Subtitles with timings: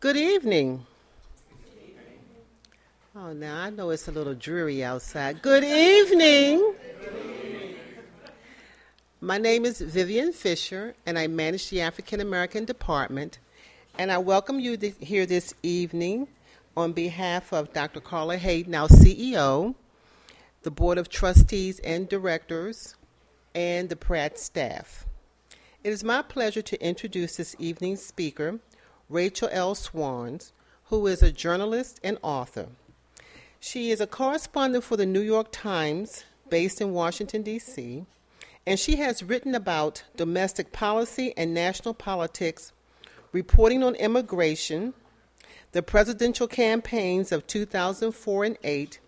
[0.00, 0.86] Good evening.
[3.14, 5.42] Oh, now I know it's a little dreary outside.
[5.42, 6.72] Good evening.
[9.20, 13.40] My name is Vivian Fisher, and I manage the African American Department.
[13.98, 16.28] And I welcome you to here this evening
[16.78, 18.00] on behalf of Dr.
[18.00, 19.74] Carla Hayden, our CEO,
[20.62, 22.96] the Board of Trustees and Directors,
[23.54, 25.04] and the Pratt staff.
[25.84, 28.60] It is my pleasure to introduce this evening's speaker,
[29.10, 29.74] Rachel L.
[29.74, 30.52] Swarns,
[30.84, 32.68] who is a journalist and author.
[33.58, 38.06] She is a correspondent for the New York Times, based in Washington, D.C.,
[38.66, 42.72] and she has written about domestic policy and national politics,
[43.32, 44.94] reporting on immigration,
[45.72, 49.00] the presidential campaigns of 2004 and 8,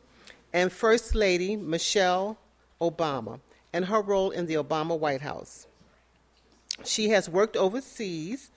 [0.52, 2.38] and First Lady Michelle
[2.80, 3.38] Obama
[3.72, 5.66] and her role in the Obama White House.
[6.84, 8.50] She has worked overseas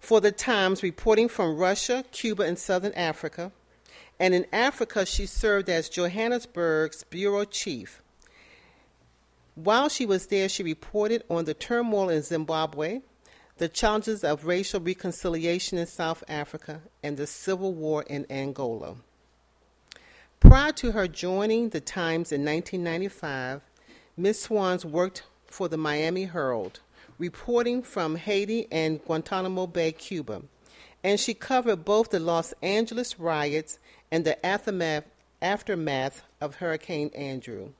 [0.00, 3.52] for the Times, reporting from Russia, Cuba, and Southern Africa.
[4.18, 8.02] And in Africa, she served as Johannesburg's bureau chief.
[9.54, 13.00] While she was there, she reported on the turmoil in Zimbabwe,
[13.58, 18.96] the challenges of racial reconciliation in South Africa, and the civil war in Angola.
[20.40, 23.60] Prior to her joining the Times in 1995,
[24.16, 24.46] Ms.
[24.46, 26.80] Swarns worked for the Miami Herald,
[27.20, 30.42] reporting from Haiti and Guantanamo Bay, Cuba.
[31.04, 33.78] And she covered both the Los Angeles riots
[34.10, 35.04] and the aftermath,
[35.42, 37.72] aftermath of Hurricane Andrew.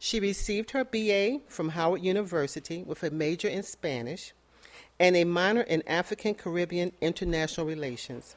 [0.00, 4.32] She received her BA from Howard University with a major in Spanish
[4.98, 8.34] and a minor in African Caribbean International Relations.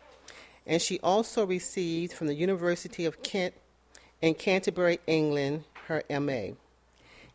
[0.67, 3.55] And she also received from the University of Kent
[4.21, 6.53] in Canterbury, England, her MA.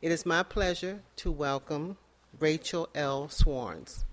[0.01, 1.97] It is my pleasure to welcome
[2.41, 3.29] Rachel L.
[3.29, 4.05] Swarns.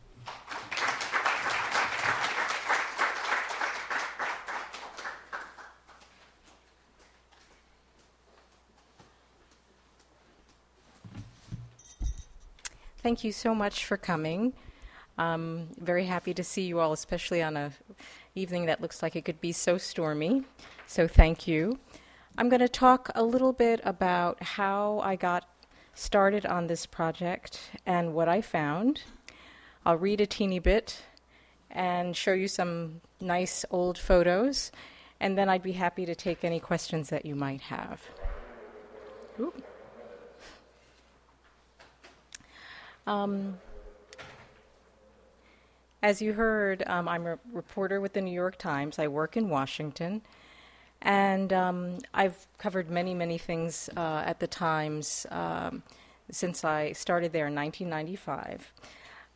[13.02, 14.54] Thank you so much for coming.
[15.18, 17.72] I'm very happy to see you all, especially on a
[18.36, 20.44] evening that looks like it could be so stormy.
[20.86, 21.80] So thank you.
[22.38, 25.48] I'm going to talk a little bit about how I got
[25.94, 29.04] started on this project and what I found.
[29.86, 31.04] I'll read a teeny bit
[31.70, 34.72] and show you some nice old photos,
[35.20, 38.02] and then I'd be happy to take any questions that you might have.
[43.08, 43.58] Um,
[46.04, 49.00] as you heard, um, I'm a reporter with the New York Times.
[49.00, 50.22] I work in Washington.
[51.02, 55.84] And um, I've covered many, many things uh, at the Times um,
[56.30, 58.72] since I started there in 1995.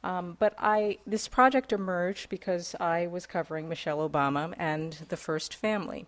[0.03, 5.56] Um, but I, this project emerged because I was covering Michelle Obama and the first
[5.56, 6.06] family.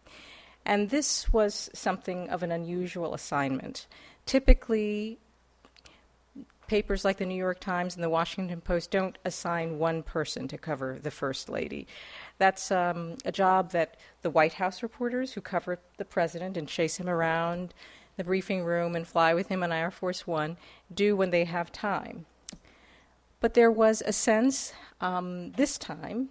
[0.63, 3.87] And this was something of an unusual assignment.
[4.27, 5.17] Typically,
[6.67, 10.57] papers like the New York Times and the Washington Post don't assign one person to
[10.57, 11.87] cover the First Lady.
[12.37, 16.97] That's um, a job that the White House reporters who cover the president and chase
[16.97, 17.73] him around
[18.15, 20.57] the briefing room and fly with him on Air Force One
[20.93, 22.25] do when they have time.
[23.39, 26.29] But there was a sense um, this time,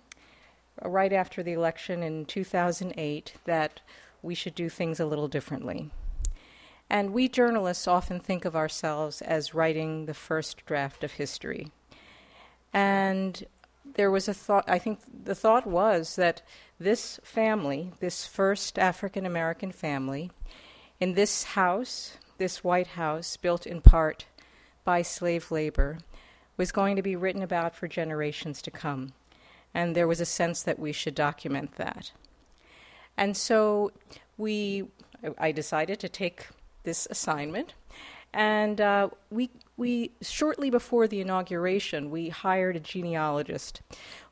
[0.82, 3.80] right after the election in 2008, that
[4.22, 5.90] we should do things a little differently.
[6.90, 11.70] And we journalists often think of ourselves as writing the first draft of history.
[12.72, 13.44] And
[13.94, 16.42] there was a thought, I think the thought was that
[16.78, 20.30] this family, this first African American family,
[21.00, 24.26] in this house, this White House, built in part
[24.84, 25.98] by slave labor,
[26.56, 29.12] was going to be written about for generations to come.
[29.74, 32.12] And there was a sense that we should document that.
[33.16, 33.92] And so
[34.38, 34.88] we,
[35.38, 36.46] I decided to take
[36.82, 37.74] this assignment.
[38.32, 43.82] And uh, we, we, shortly before the inauguration, we hired a genealogist.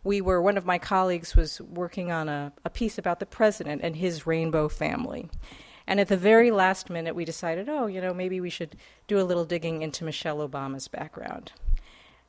[0.03, 3.83] We were, one of my colleagues was working on a, a piece about the president
[3.83, 5.29] and his rainbow family.
[5.87, 8.77] And at the very last minute, we decided, oh, you know, maybe we should
[9.07, 11.53] do a little digging into Michelle Obama's background.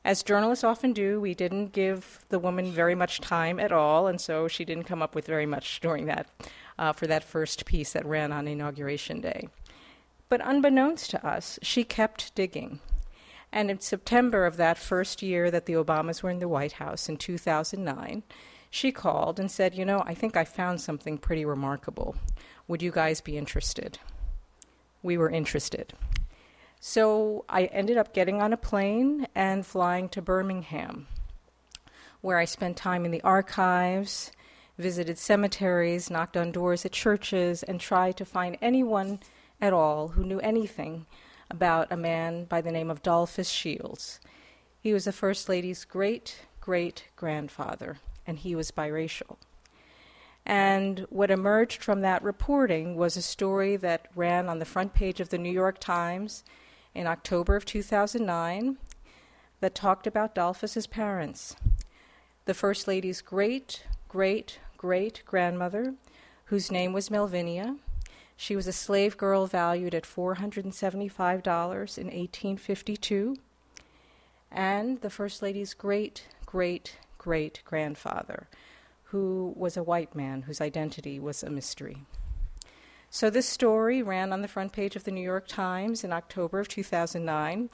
[0.04, 4.20] As journalists often do, we didn't give the woman very much time at all, and
[4.20, 6.28] so she didn't come up with very much during that,
[6.78, 9.48] uh, for that first piece that ran on Inauguration Day.
[10.28, 12.80] But unbeknownst to us, she kept digging.
[13.52, 17.08] And in September of that first year that the Obamas were in the White House
[17.08, 18.22] in 2009,
[18.70, 22.16] she called and said, You know, I think I found something pretty remarkable.
[22.68, 23.98] Would you guys be interested?
[25.02, 25.94] We were interested.
[26.80, 31.06] So I ended up getting on a plane and flying to Birmingham,
[32.20, 34.30] where I spent time in the archives,
[34.76, 39.20] visited cemeteries, knocked on doors at churches, and tried to find anyone
[39.60, 41.06] at all who knew anything
[41.50, 44.20] about a man by the name of Dolphus Shields.
[44.80, 49.36] He was the First Lady's great great grandfather, and he was biracial.
[50.44, 55.20] And what emerged from that reporting was a story that ran on the front page
[55.20, 56.42] of the New York Times
[56.92, 58.78] in October of 2009
[59.60, 61.54] that talked about Dolphus's parents.
[62.46, 65.94] The First Lady's great, great, great grandmother,
[66.46, 67.78] whose name was Melvinia.
[68.36, 70.68] She was a slave girl valued at $475
[71.98, 73.36] in 1852.
[74.50, 78.48] And the First Lady's great, great, great grandfather,
[79.04, 81.98] who was a white man whose identity was a mystery.
[83.10, 86.60] So this story ran on the front page of the New York Times in October
[86.60, 87.70] of 2009.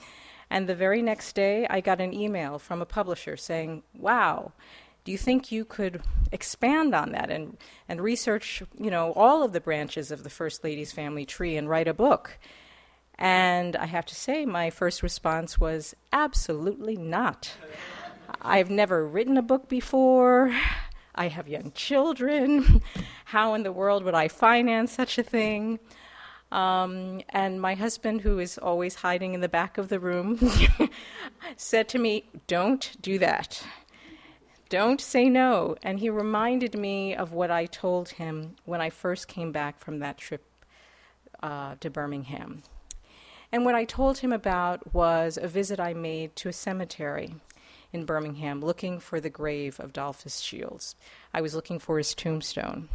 [0.51, 4.53] And the very next day, I got an email from a publisher saying, Wow,
[5.05, 7.57] do you think you could expand on that and,
[7.89, 11.69] and research, you know, all of the branches of the First Lady's family tree and
[11.69, 12.39] write a book?
[13.19, 17.53] And I have to say, my first response was absolutely not.
[18.41, 20.55] I've never written a book before.
[21.15, 22.83] I have young children.
[23.27, 25.79] How in the world would I finance such a thing?
[26.51, 30.39] Um, and my husband, who is always hiding in the back of the room,
[31.57, 33.65] said to me, Don't do that.
[34.73, 35.77] Don't say no.
[35.83, 39.99] And he reminded me of what I told him when I first came back from
[39.99, 40.47] that trip
[41.43, 42.63] uh, to Birmingham.
[43.53, 47.35] And what I told him about was a visit I made to a cemetery
[47.93, 50.97] in Birmingham looking for the grave of Dolphus Shields.
[51.35, 52.89] I was looking for his tombstone.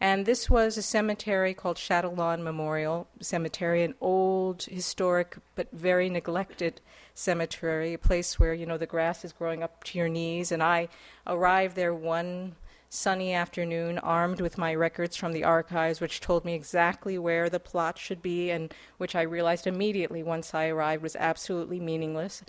[0.00, 6.08] And this was a cemetery called Shadow Lawn Memorial Cemetery, an old, historic, but very
[6.08, 6.80] neglected
[7.14, 10.52] cemetery, a place where, you know, the grass is growing up to your knees.
[10.52, 10.88] And I
[11.26, 12.54] arrived there one
[12.88, 17.60] sunny afternoon, armed with my records from the archives, which told me exactly where the
[17.60, 22.44] plot should be, and which I realized immediately once I arrived was absolutely meaningless.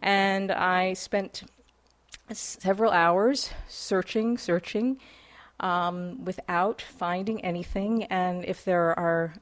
[0.00, 1.44] And I spent
[2.32, 4.98] several hours searching, searching
[5.60, 8.04] um, without finding anything.
[8.04, 9.34] And if there are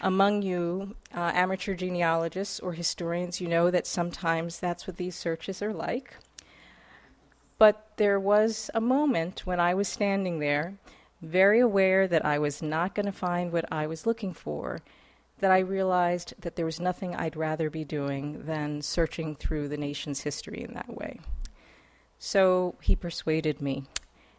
[0.00, 5.62] among you uh, amateur genealogists or historians, you know that sometimes that's what these searches
[5.62, 6.14] are like.
[7.58, 10.74] But there was a moment when I was standing there,
[11.22, 14.82] very aware that I was not going to find what I was looking for,
[15.38, 19.76] that I realized that there was nothing I'd rather be doing than searching through the
[19.76, 21.20] nation's history in that way.
[22.18, 23.84] So he persuaded me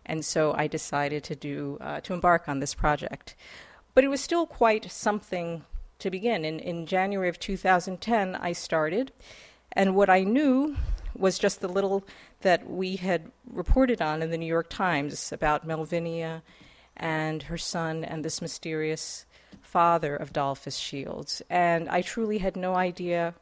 [0.05, 3.35] and so I decided to do uh, to embark on this project.
[3.93, 5.63] But it was still quite something
[5.99, 6.43] to begin.
[6.43, 9.11] In, in January of 2010, I started,
[9.71, 10.75] and what I knew
[11.17, 12.03] was just the little
[12.41, 16.41] that we had reported on in the New York Times about Melvinia
[16.97, 19.25] and her son and this mysterious
[19.61, 21.41] father of Dolphus Shields.
[21.49, 23.33] And I truly had no idea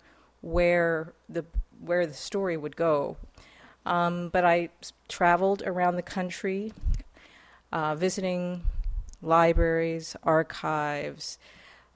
[0.42, 1.46] where the
[1.80, 3.18] where the story would go,
[3.86, 4.70] um, but I
[5.08, 6.74] traveled around the country
[7.72, 8.62] uh, visiting
[9.22, 11.40] libraries, archives,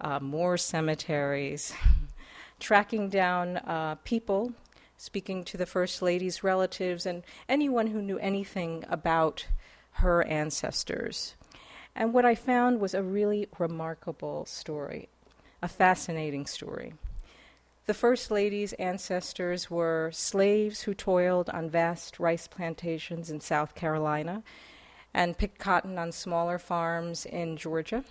[0.02, 1.74] uh, more cemeteries,
[2.60, 4.54] tracking down uh, people,
[4.98, 9.46] speaking to the First Lady's relatives, and anyone who knew anything about
[9.94, 11.36] her ancestors.
[11.96, 15.10] And what I found was a really remarkable story,
[15.62, 16.94] a fascinating story.
[17.88, 24.44] The First Lady's ancestors were slaves who toiled on vast rice plantations in South Carolina
[25.14, 28.04] and picked cotton on smaller farms in Georgia.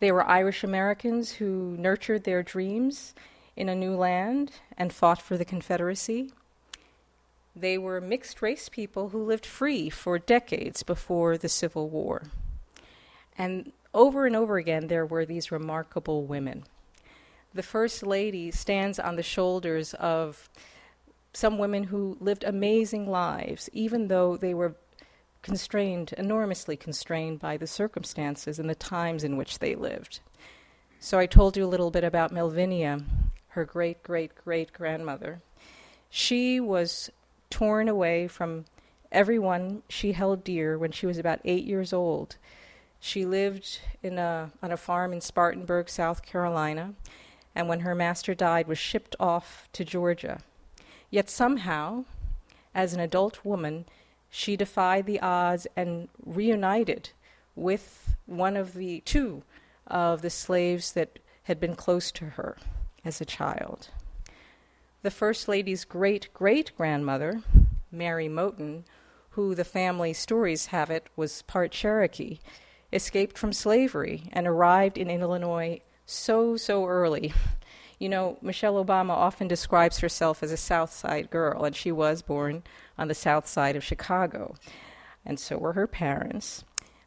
[0.00, 3.14] They were Irish Americans who nurtured their dreams
[3.54, 6.32] in a new land and fought for the Confederacy.
[7.54, 12.22] They were mixed race people who lived free for decades before the Civil War.
[13.36, 16.64] And over and over again, there were these remarkable women
[17.54, 20.48] the First Lady stands on the shoulders of
[21.32, 24.76] some women who lived amazing lives, even though they were
[25.42, 30.20] constrained, enormously constrained by the circumstances and the times in which they lived.
[31.00, 33.04] So I told you a little bit about Melvinia,
[33.48, 35.42] her great great great grandmother.
[36.08, 37.10] She was
[37.50, 38.66] torn away from
[39.10, 42.36] everyone she held dear when she was about eight years old.
[43.00, 46.94] She lived in a, on a farm in Spartanburg, South Carolina
[47.54, 50.40] and when her master died, was shipped off to Georgia.
[51.10, 52.04] Yet somehow,
[52.74, 53.84] as an adult woman,
[54.30, 57.10] she defied the odds and reunited
[57.54, 59.42] with one of the two
[59.86, 62.56] of the slaves that had been close to her
[63.04, 63.88] as a child.
[65.02, 67.42] The First Lady's great great grandmother,
[67.90, 68.84] Mary Moten,
[69.30, 72.38] who the family stories have it was part Cherokee,
[72.92, 77.32] escaped from slavery and arrived in Illinois so, so early.
[77.98, 82.20] You know, Michelle Obama often describes herself as a South Side girl, and she was
[82.20, 82.64] born
[82.98, 84.56] on the south side of Chicago.
[85.24, 86.64] And so were her parents.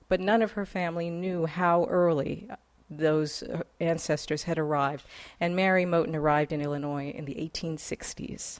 [0.07, 2.47] But none of her family knew how early
[2.89, 5.05] those uh, ancestors had arrived.
[5.39, 8.59] And Mary Moten arrived in Illinois in the 1860s.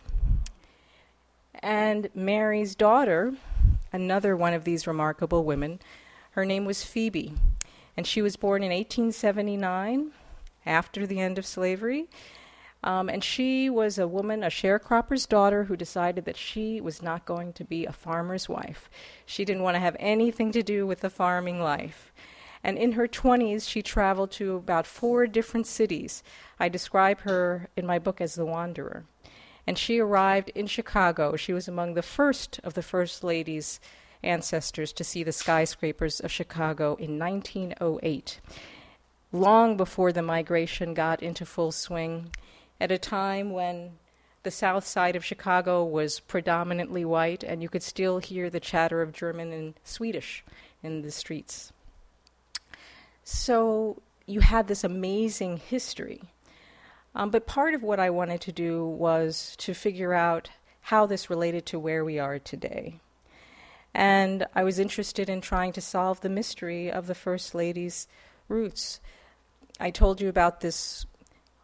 [1.60, 3.34] And Mary's daughter,
[3.94, 5.80] another one of these remarkable women,
[6.32, 7.34] her name was Phoebe.
[7.96, 10.12] And she was born in 1879
[10.66, 12.10] after the end of slavery.
[12.84, 17.26] Um, and she was a woman, a sharecropper's daughter, who decided that she was not
[17.26, 18.90] going to be a farmer's wife.
[19.26, 22.14] She didn't want to have anything to do with the farming life.
[22.64, 26.24] And in her 20s, she traveled to about four different cities.
[26.60, 29.06] I describe her in my book as the Wanderer.
[29.68, 31.36] And she arrived in Chicago.
[31.36, 33.80] She was among the first of the First Lady's
[34.24, 38.42] ancestors to see the skyscrapers of Chicago in 1908,
[39.32, 42.32] long before the migration got into full swing
[42.80, 43.92] at a time when
[44.44, 49.02] the south side of Chicago was predominantly white, and you could still hear the chatter
[49.02, 50.44] of German and Swedish
[50.84, 51.74] in the streets.
[53.24, 56.22] So you had this amazing history.
[57.16, 60.50] Um, but part of what I wanted to do was to figure out
[60.82, 63.00] how this related to where we are today.
[63.94, 68.08] And I was interested in trying to solve the mystery of the First Lady's
[68.48, 69.00] roots.
[69.80, 71.06] I told you about this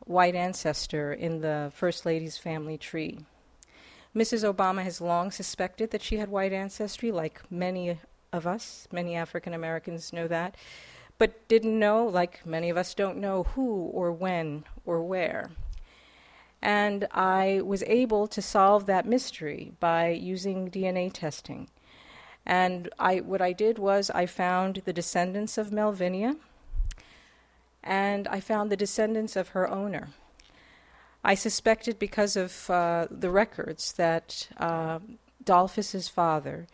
[0.06, 3.20] white ancestor in the First Lady's family tree.
[4.16, 4.44] Mrs.
[4.44, 7.98] Obama has long suspected that she had white ancestry, like many
[8.34, 10.56] of us, many African Americans know that,
[11.18, 15.52] but didn't know, like many of us don't know, who or when or where.
[16.62, 21.70] And I was able to solve that mystery by using DNA testing.
[22.46, 26.38] And I, what I did was I found the descendants of Melvinia,
[27.84, 30.10] and I found the descendants of her owner.
[31.24, 35.00] I suspected because of uh, the records that uh,
[35.44, 36.68] Dolphus's father,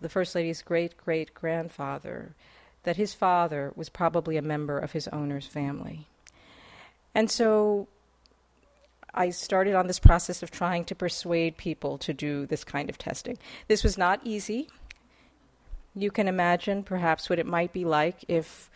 [0.00, 2.34] the First Lady's great great grandfather,
[2.84, 6.06] that his father was probably a member of his owner's family.
[7.14, 7.88] And so
[9.12, 12.98] I started on this process of trying to persuade people to do this kind of
[12.98, 13.38] testing.
[13.66, 14.68] This was not easy.
[15.94, 18.70] You can imagine perhaps what it might be like if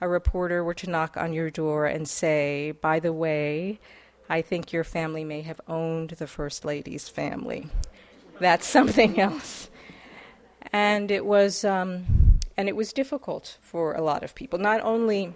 [0.00, 3.80] a reporter were to knock on your door and say, by the way,
[4.28, 7.68] I think your family may have owned the First Lady's family.
[8.38, 9.70] That's something else.
[10.72, 14.58] And it was, um, and it was difficult for a lot of people.
[14.58, 15.34] Not only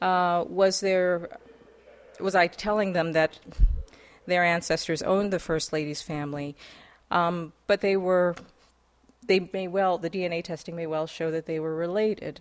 [0.00, 1.38] uh, was there,
[2.20, 3.38] was I telling them that
[4.26, 6.54] their ancestors owned the First Lady's family,
[7.10, 8.36] um, but they were,
[9.26, 12.40] they may well, the DNA testing may well show that they were related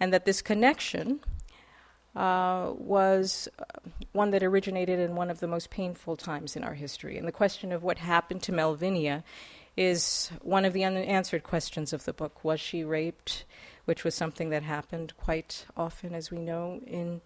[0.00, 1.20] and that this connection
[2.14, 3.48] uh, was
[4.12, 7.18] one that originated in one of the most painful times in our history.
[7.18, 9.22] And the question of what happened to Melvinia
[9.76, 12.42] is one of the unanswered questions of the book.
[12.42, 13.44] Was she raped?
[13.84, 17.20] Which was something that happened quite often, as we know, in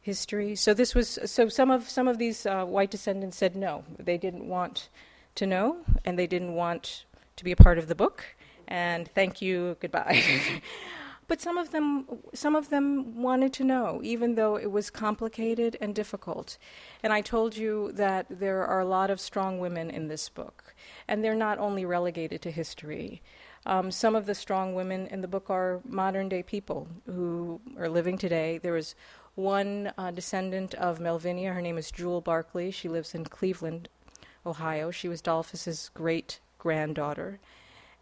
[0.00, 0.54] history.
[0.54, 4.16] So this was so some of some of these uh, white descendants said no, they
[4.16, 4.88] didn't want
[5.34, 7.04] to know, and they didn't want
[7.36, 8.24] to be a part of the book.
[8.68, 10.22] And thank you, goodbye.
[11.28, 15.76] But some of them, some of them wanted to know, even though it was complicated
[15.80, 16.58] and difficult.
[17.02, 20.74] And I told you that there are a lot of strong women in this book,
[21.06, 23.22] and they're not only relegated to history.
[23.64, 27.88] Um, some of the strong women in the book are modern day people who are
[27.88, 28.58] living today.
[28.58, 28.94] There is
[29.34, 31.54] one uh, descendant of Melvinia.
[31.54, 32.70] Her name is Jewel Barkley.
[32.70, 33.88] She lives in Cleveland,
[34.44, 34.90] Ohio.
[34.90, 37.38] She was Dolphus's great granddaughter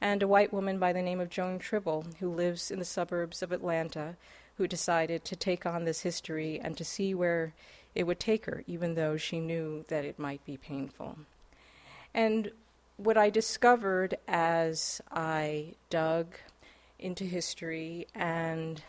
[0.00, 3.42] and a white woman by the name of Joan Tribble, who lives in the suburbs
[3.42, 4.16] of Atlanta,
[4.56, 7.54] who decided to take on this history and to see where
[7.94, 11.18] it would take her, even though she knew that it might be painful.
[12.14, 12.52] And
[12.96, 16.34] what I discovered as I dug
[16.98, 18.82] into history and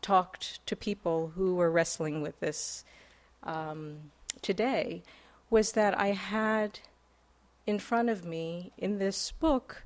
[0.00, 2.84] talked to people who were wrestling with this
[3.42, 5.02] um, today
[5.50, 6.80] was that I had
[7.66, 9.84] in front of me in this book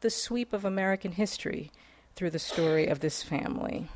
[0.00, 1.70] the sweep of American history
[2.14, 3.88] through the story of this family.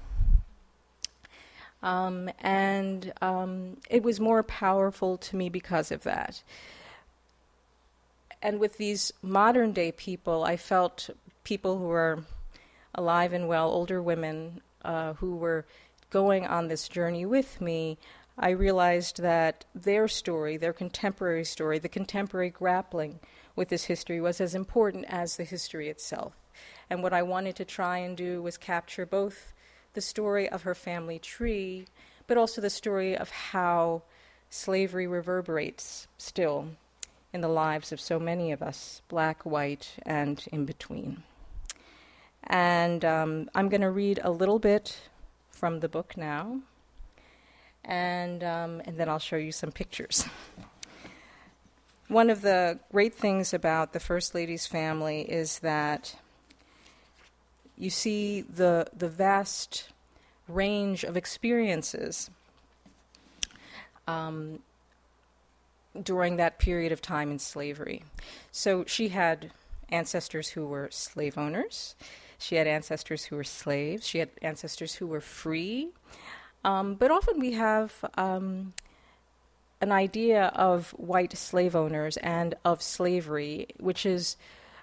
[1.82, 6.42] Um, and um, it was more powerful to me because of that.
[8.40, 11.10] And with these modern day people, I felt
[11.44, 12.24] people who were
[12.94, 15.64] alive and well, older women uh, who were
[16.10, 17.98] going on this journey with me,
[18.38, 23.20] I realized that their story, their contemporary story, the contemporary grappling
[23.54, 26.34] with this history was as important as the history itself.
[26.88, 29.52] And what I wanted to try and do was capture both
[29.94, 31.86] the story of her family tree,
[32.26, 34.02] but also the story of how
[34.50, 36.68] slavery reverberates still
[37.32, 41.22] in the lives of so many of us, black, white, and in between.
[42.44, 44.98] And um, I'm going to read a little bit
[45.50, 46.60] from the book now,
[47.84, 50.26] and, um, and then I'll show you some pictures.
[52.12, 56.14] One of the great things about the First Lady's family is that
[57.74, 59.88] you see the, the vast
[60.46, 62.28] range of experiences
[64.06, 64.58] um,
[66.02, 68.04] during that period of time in slavery.
[68.50, 69.50] So she had
[69.88, 71.94] ancestors who were slave owners.
[72.36, 74.06] She had ancestors who were slaves.
[74.06, 75.88] She had ancestors who were free.
[76.62, 78.74] Um, but often we have um,
[79.82, 84.36] an idea of white slave owners and of slavery, which is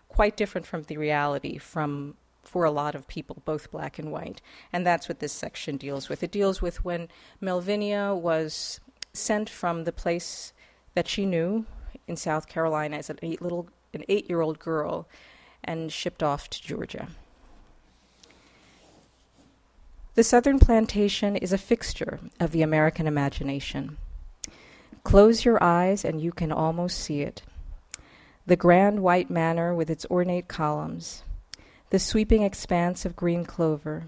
[0.10, 4.42] quite different from the reality from for a lot of people, both black and white.
[4.74, 6.24] And that's what this section deals with.
[6.24, 7.08] It deals with when
[7.42, 8.80] Melvinia was
[9.14, 10.52] sent from the place
[10.96, 11.66] that she knew
[12.08, 15.08] in South Carolina as an eight little an eight year old girl
[15.64, 17.08] and shipped off to Georgia.
[20.16, 23.98] The Southern plantation is a fixture of the American imagination.
[25.04, 27.42] Close your eyes and you can almost see it.
[28.46, 31.24] The grand white manor with its ornate columns,
[31.90, 34.06] the sweeping expanse of green clover,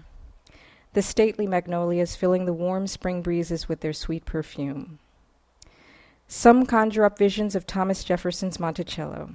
[0.92, 4.98] the stately magnolias filling the warm spring breezes with their sweet perfume.
[6.28, 9.30] Some conjure up visions of Thomas Jefferson's Monticello,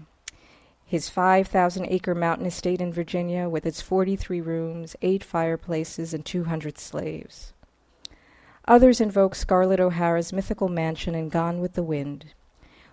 [0.85, 6.77] his 5,000 acre mountain estate in Virginia with its 43 rooms, eight fireplaces, and 200
[6.77, 7.53] slaves.
[8.67, 12.33] Others invoke Scarlett O'Hara's mythical mansion in Gone with the Wind,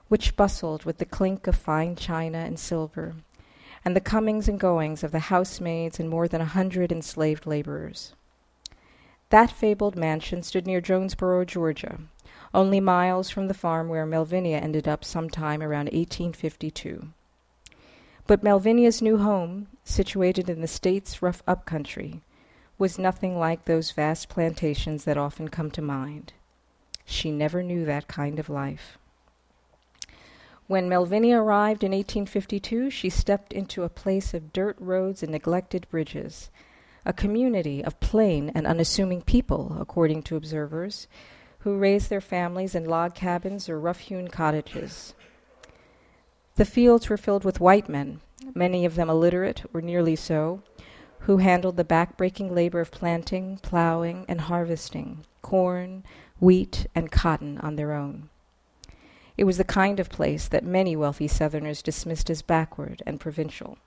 [0.06, 3.16] which bustled with the clink of fine china and silver,
[3.84, 8.14] and the comings and goings of the housemaids and more than a hundred enslaved laborers.
[9.30, 11.98] That fabled mansion stood near Jonesboro, Georgia,
[12.54, 17.08] only miles from the farm where Melvinia ended up sometime around 1852.
[18.28, 22.22] But Melvinia's new home, situated in the state's rough upcountry,
[22.78, 26.32] was nothing like those vast plantations that often come to mind.
[27.04, 28.98] She never knew that kind of life.
[30.66, 35.86] When Melvinia arrived in 1852, she stepped into a place of dirt roads and neglected
[35.90, 36.50] bridges,
[37.04, 41.06] a community of plain and unassuming people, according to observers,
[41.60, 45.14] who raised their families in log cabins or rough hewn cottages.
[46.56, 48.20] The fields were filled with white men,
[48.54, 50.62] many of them illiterate or nearly so,
[51.24, 56.02] who handled the back-breaking labor of planting, plowing, and harvesting corn,
[56.40, 58.30] wheat, and cotton on their own.
[59.36, 63.78] It was the kind of place that many wealthy Southerners dismissed as backward and provincial.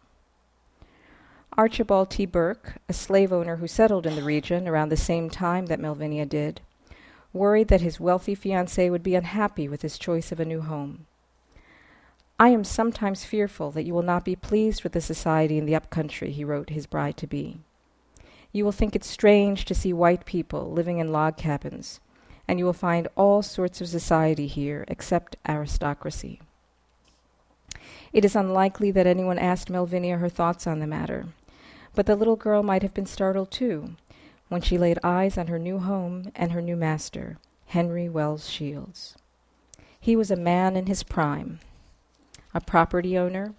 [1.57, 2.25] Archibald T.
[2.25, 6.27] Burke, a slave owner who settled in the region around the same time that Melvinia
[6.27, 6.61] did,
[7.33, 11.07] worried that his wealthy fiancée would be unhappy with his choice of a new home.
[12.39, 15.75] I am sometimes fearful that you will not be pleased with the society in the
[15.75, 17.57] upcountry, he wrote his bride to be.
[18.51, 21.99] You will think it strange to see white people living in log cabins,
[22.47, 26.39] and you will find all sorts of society here except aristocracy.
[28.13, 31.25] It is unlikely that anyone asked Melvinia her thoughts on the matter,
[31.95, 33.95] but the little girl might have been startled too
[34.47, 39.15] when she laid eyes on her new home and her new master, Henry Wells Shields.
[39.99, 41.59] He was a man in his prime,
[42.57, 43.53] a property owner,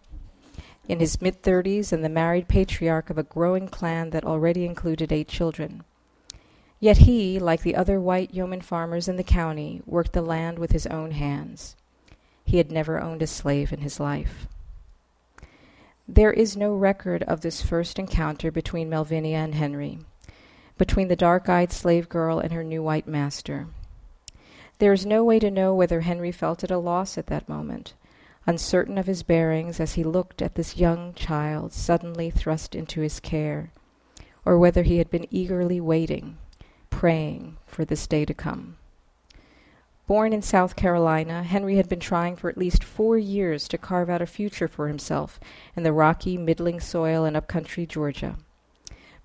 [0.88, 5.12] in his mid 30s and the married patriarch of a growing clan that already included
[5.12, 5.84] eight children.
[6.80, 10.72] Yet he, like the other white yeoman farmers in the county, worked the land with
[10.72, 11.76] his own hands.
[12.44, 14.48] He had never owned a slave in his life.
[16.08, 20.00] There is no record of this first encounter between Melvinia and Henry,
[20.76, 23.68] between the dark eyed slave girl and her new white master.
[24.80, 27.94] There is no way to know whether Henry felt at a loss at that moment,
[28.48, 33.20] uncertain of his bearings as he looked at this young child suddenly thrust into his
[33.20, 33.70] care,
[34.42, 36.38] or whether he had been eagerly waiting,
[36.88, 38.78] praying for this day to come.
[40.06, 44.08] Born in South Carolina, Henry had been trying for at least four years to carve
[44.08, 45.38] out a future for himself
[45.76, 48.38] in the rocky, middling soil in upcountry Georgia.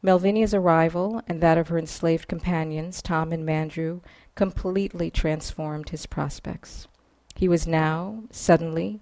[0.02, 4.02] Melvinia's arrival and that of her enslaved companions, Tom and Mandrew,
[4.36, 6.90] completely transformed his prospects.
[7.36, 9.00] He was now, suddenly,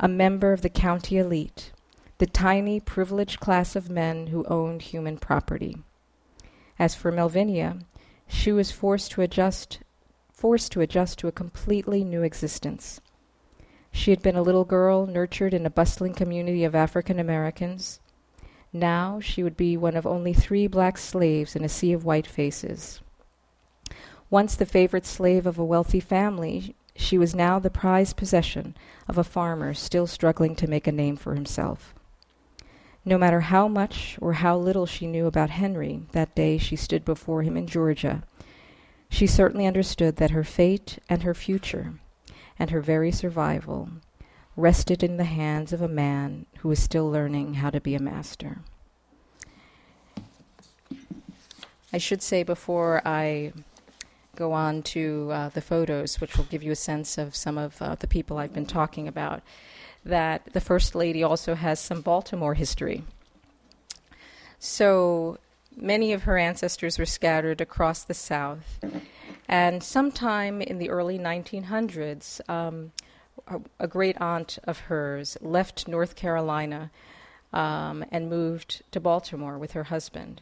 [0.00, 1.72] a member of the county elite,
[2.18, 5.76] the tiny, privileged class of men who owned human property.
[6.78, 7.82] As for Melvinia,
[8.26, 9.80] she was forced to adjust
[10.32, 13.00] forced to adjust to a completely new existence.
[13.92, 18.00] She had been a little girl nurtured in a bustling community of African Americans.
[18.72, 22.26] Now she would be one of only three black slaves in a sea of white
[22.26, 23.00] faces.
[24.28, 28.76] Once the favorite slave of a wealthy family, she was now the prized possession
[29.08, 31.94] of a farmer still struggling to make a name for himself.
[33.04, 37.04] No matter how much or how little she knew about Henry that day she stood
[37.04, 38.22] before him in Georgia,
[39.10, 41.94] she certainly understood that her fate and her future
[42.58, 43.88] and her very survival
[44.56, 48.00] rested in the hands of a man who was still learning how to be a
[48.00, 48.58] master.
[51.92, 53.52] I should say before I
[54.36, 57.80] go on to uh, the photos, which will give you a sense of some of
[57.80, 59.42] uh, the people I've been talking about,
[60.04, 63.04] that the First Lady also has some Baltimore history.
[64.58, 65.38] So
[65.76, 68.80] many of her ancestors were scattered across the South.
[69.48, 72.92] And sometime in the early 1900s, um,
[73.78, 76.90] a, great aunt of hers left North Carolina
[77.52, 80.40] um, and moved to Baltimore with her husband.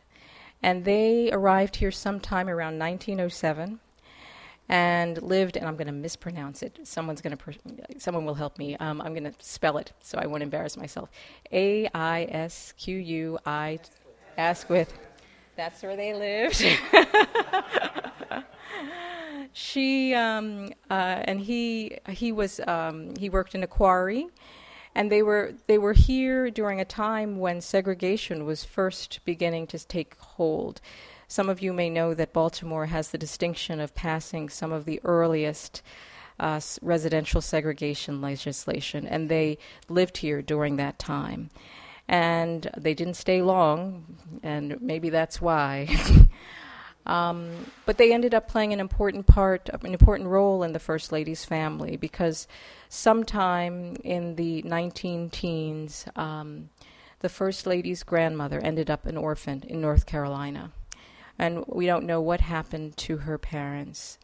[0.62, 3.80] And they arrived here sometime around 1907
[4.68, 6.78] and lived, and I'm going to mispronounce it.
[6.84, 8.76] Someone's going to, someone will help me.
[8.76, 11.10] Um, I'm going to spell it so I won't embarrass myself.
[11.52, 13.80] A I S Q U I,
[14.38, 14.88] Aisquith.
[15.56, 16.64] That's where they lived.
[19.52, 24.28] she um, uh, and he he was um, he worked in a quarry,
[24.94, 29.86] and they were they were here during a time when segregation was first beginning to
[29.86, 30.80] take hold.
[31.28, 35.00] Some of you may know that Baltimore has the distinction of passing some of the
[35.02, 35.80] earliest
[36.38, 41.50] uh, residential segregation legislation, and they lived here during that time.
[42.08, 45.88] And they didn't stay long, and maybe that's why.
[47.04, 51.10] Um, but they ended up playing an important part, an important role in the First
[51.10, 52.46] Lady's family because
[52.88, 56.70] sometime in the 19 teens, um,
[57.20, 60.70] the First Lady's grandmother ended up an orphan in North Carolina.
[61.38, 64.18] And we don't know what happened to her parents.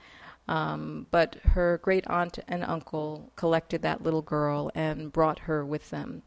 [0.46, 5.90] Um, but her great aunt and uncle collected that little girl and brought her with
[5.90, 6.22] them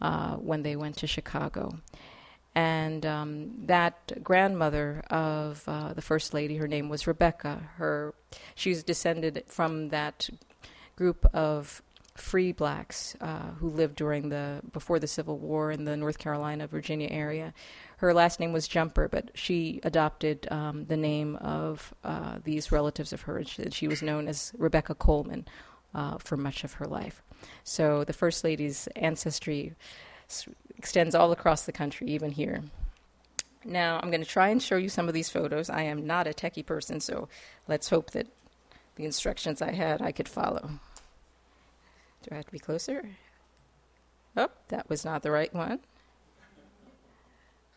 [0.00, 1.80] uh, when they went to Chicago.
[2.58, 7.70] And um, that grandmother of uh, the first lady, her name was Rebecca.
[7.76, 8.16] Her,
[8.56, 10.28] she's descended from that
[10.96, 11.82] group of
[12.16, 16.66] free blacks uh, who lived during the before the Civil War in the North Carolina,
[16.66, 17.54] Virginia area.
[17.98, 23.12] Her last name was Jumper, but she adopted um, the name of uh, these relatives
[23.12, 23.48] of hers.
[23.48, 25.46] She, she was known as Rebecca Coleman
[25.94, 27.22] uh, for much of her life.
[27.62, 29.76] So the First Lady's ancestry
[30.78, 32.62] extends all across the country, even here.
[33.64, 35.68] Now, I'm going to try and show you some of these photos.
[35.68, 37.28] I am not a techie person, so
[37.66, 38.28] let's hope that
[38.94, 40.70] the instructions I had I could follow.
[42.22, 43.10] Do I have to be closer?
[44.36, 45.80] Oh, that was not the right one.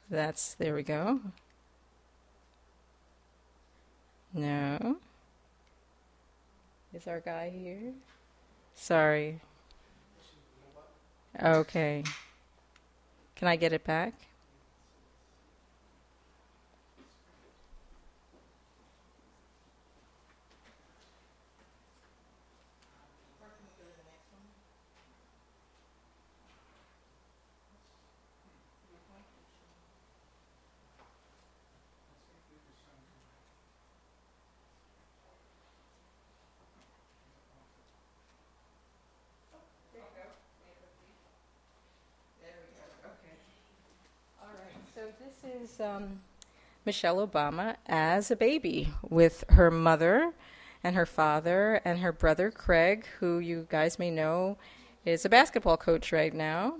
[0.10, 1.20] That's, there we go.
[4.34, 4.98] No.
[6.94, 7.94] Is our guy here?
[8.76, 9.40] Sorry.
[11.42, 12.04] Okay.
[13.41, 14.13] Can I get it back?
[45.43, 46.19] Is um,
[46.86, 50.34] Michelle Obama as a baby with her mother
[50.84, 54.58] and her father and her brother Craig, who you guys may know
[55.04, 56.75] is a basketball coach right now.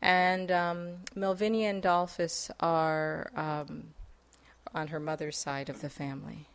[0.00, 3.88] And um, Melvinia and Dolphus are um,
[4.74, 6.46] on her mother's side of the family.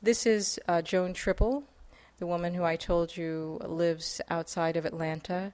[0.00, 1.64] This is uh, Joan Tribble,
[2.18, 5.52] the woman who I told you lives outside of Atlanta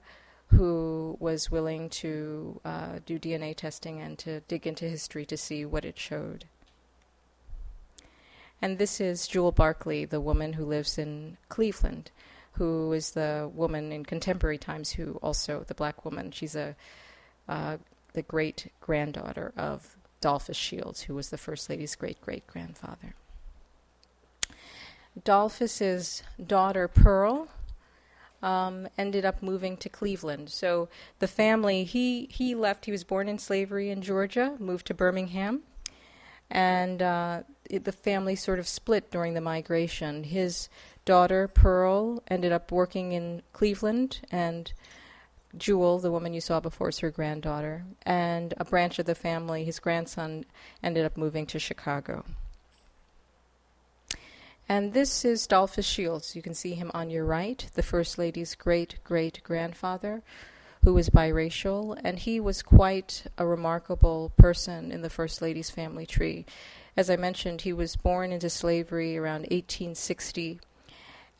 [0.56, 5.64] who was willing to uh, do DNA testing and to dig into history to see
[5.64, 6.44] what it showed.
[8.62, 12.10] And this is Jewel Barkley, the woman who lives in Cleveland,
[12.52, 16.76] who is the woman in contemporary times who also, the black woman, she's a
[17.48, 17.76] uh,
[18.14, 23.14] the great granddaughter of Dolphus Shields, who was the First Lady's great great grandfather.
[25.22, 27.48] Dolphus's daughter, Pearl,
[28.44, 30.50] um, ended up moving to Cleveland.
[30.50, 34.94] So the family, he, he left, he was born in slavery in Georgia, moved to
[34.94, 35.62] Birmingham,
[36.50, 40.24] and uh, it, the family sort of split during the migration.
[40.24, 40.68] His
[41.06, 44.70] daughter, Pearl, ended up working in Cleveland, and
[45.56, 47.84] Jewel, the woman you saw before, is her granddaughter.
[48.02, 50.44] And a branch of the family, his grandson,
[50.82, 52.26] ended up moving to Chicago.
[54.68, 56.34] And this is Dolphus Shields.
[56.34, 60.22] You can see him on your right, the First Lady's great great grandfather,
[60.82, 66.06] who was biracial, and he was quite a remarkable person in the First Lady's family
[66.06, 66.46] tree.
[66.96, 70.60] As I mentioned, he was born into slavery around 1860,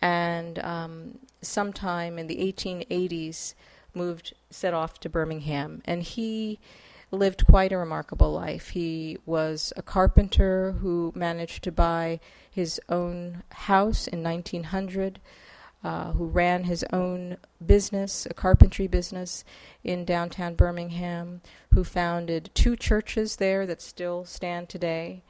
[0.03, 3.55] and um, sometime in the 1880s
[3.95, 6.59] moved, set off to Birmingham, and he
[7.11, 8.71] lived quite a remarkable life.
[8.71, 15.21] He was a carpenter who managed to buy his own house in 1900,
[15.83, 19.45] uh, who ran his own business, a carpentry business
[19.83, 25.23] in downtown Birmingham, who founded two churches there that still stand today,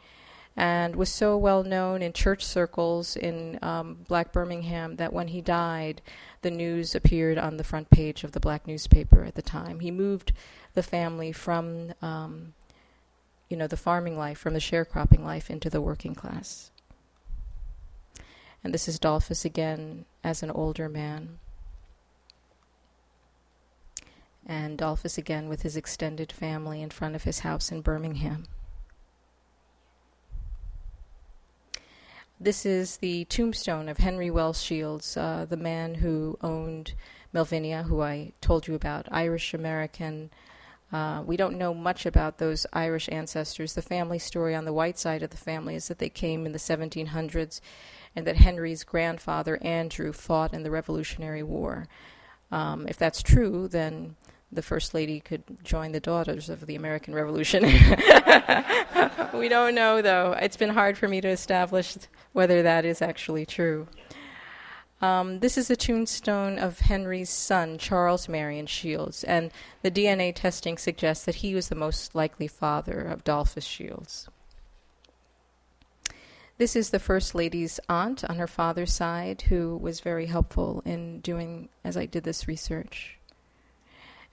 [0.57, 5.41] and was so well known in church circles in um, Black Birmingham that when he
[5.41, 6.01] died,
[6.45, 9.81] the news appeared on the front page of the black newspaper at the time.
[9.81, 10.33] He moved
[10.75, 12.53] the family from, um,
[13.49, 16.71] you know, the farming life, from the sharecropping life into the working class.
[18.63, 21.39] And this is Dolphus again as an older man.
[24.47, 28.45] And Dolphus again with his extended family in front of his house in Birmingham.
[32.41, 36.95] This is the tombstone of Henry Wells Shields, uh, the man who owned
[37.33, 40.31] Melvinia, who I told you about, Irish American.
[40.93, 43.75] Uh, we don't know much about those Irish ancestors.
[43.75, 46.51] The family story on the white side of the family is that they came in
[46.51, 47.61] the 1700s
[48.17, 51.87] and that Henry's grandfather, Andrew, fought in the Revolutionary War.
[52.51, 54.17] Um, if that's true, then
[54.55, 57.63] the First Lady could join the Daughters of the American Revolution.
[59.35, 60.33] we don't know, though.
[60.41, 61.97] It's been hard for me to establish
[62.33, 63.87] whether that is actually true.
[65.01, 69.51] Um, this is the tombstone of Henry's son, Charles Marion Shields, and
[69.83, 74.29] the DNA testing suggests that he was the most likely father of Dolphus Shields.
[76.57, 81.21] This is the First Lady's aunt on her father's side, who was very helpful in
[81.21, 83.19] doing as I did this research.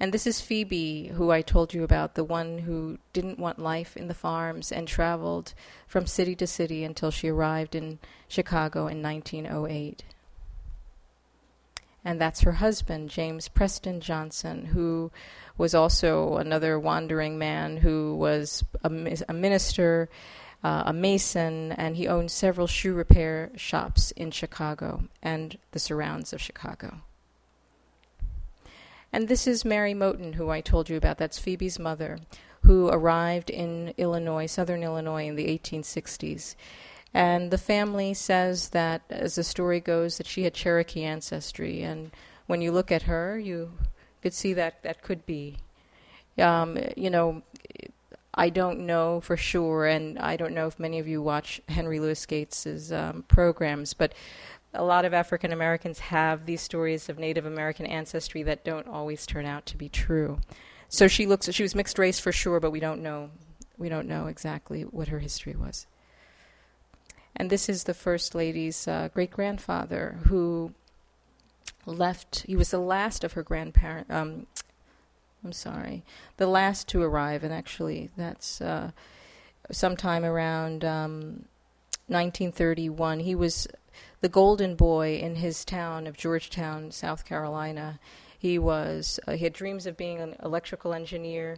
[0.01, 3.95] And this is Phoebe, who I told you about, the one who didn't want life
[3.95, 5.53] in the farms and traveled
[5.85, 10.03] from city to city until she arrived in Chicago in 1908.
[12.03, 15.11] And that's her husband, James Preston Johnson, who
[15.55, 18.89] was also another wandering man who was a,
[19.29, 20.09] a minister,
[20.63, 26.33] uh, a mason, and he owned several shoe repair shops in Chicago and the surrounds
[26.33, 27.01] of Chicago.
[29.13, 31.17] And this is Mary Moten, who I told you about.
[31.17, 32.19] That's Phoebe's mother,
[32.61, 36.55] who arrived in Illinois, southern Illinois, in the 1860s.
[37.13, 41.81] And the family says that, as the story goes, that she had Cherokee ancestry.
[41.81, 42.11] And
[42.47, 43.73] when you look at her, you
[44.21, 45.57] could see that that could be.
[46.37, 47.41] Um, you know,
[48.33, 51.99] I don't know for sure, and I don't know if many of you watch Henry
[51.99, 54.13] Louis Gates's um, programs, but
[54.73, 59.25] a lot of African Americans have these stories of Native American ancestry that don't always
[59.25, 60.39] turn out to be true.
[60.87, 63.31] So she looks she was mixed race for sure, but we don't know
[63.77, 65.87] we don't know exactly what her history was.
[67.35, 70.73] And this is the first lady's uh, great grandfather who
[71.85, 72.41] left.
[72.41, 74.11] He was the last of her grandparent.
[74.11, 74.47] Um,
[75.43, 76.03] I'm sorry,
[76.37, 78.91] the last to arrive, and actually that's uh,
[79.71, 81.45] sometime around um,
[82.07, 83.21] 1931.
[83.21, 83.67] He was
[84.21, 87.99] the golden boy in his town of Georgetown, South Carolina.
[88.37, 91.57] He was uh, he had dreams of being an electrical engineer.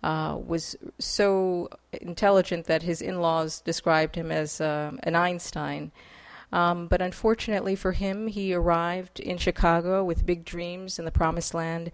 [0.00, 5.90] Uh, was so intelligent that his in-laws described him as uh, an Einstein.
[6.52, 11.52] Um, but unfortunately for him, he arrived in Chicago with big dreams in the Promised
[11.52, 11.90] Land,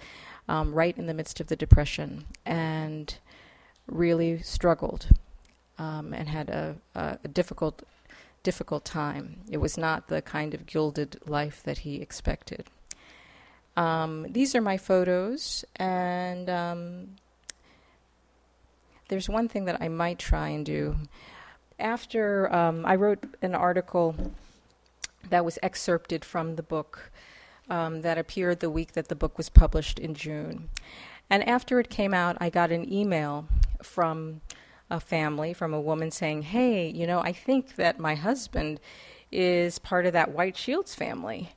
[0.49, 3.17] um, right in the midst of the Depression, and
[3.87, 5.09] really struggled
[5.79, 7.83] um, and had a, a, difficult
[8.45, 9.41] difficult time.
[9.51, 12.67] It was not the kind of gilded life that he expected.
[13.77, 17.17] Um, these are my photos, and um,
[19.09, 20.95] there's one thing that I might try and do.
[21.81, 24.15] After um, I wrote an article
[25.29, 27.11] that was excerpted from the book
[27.69, 30.69] um, that appeared the week that the book was published in June.
[31.29, 33.49] And after it came out, I got an email
[33.83, 34.43] from
[34.95, 38.81] a family from a woman saying, Hey, you know, I think that my husband
[39.31, 41.51] is part of that White Shields family.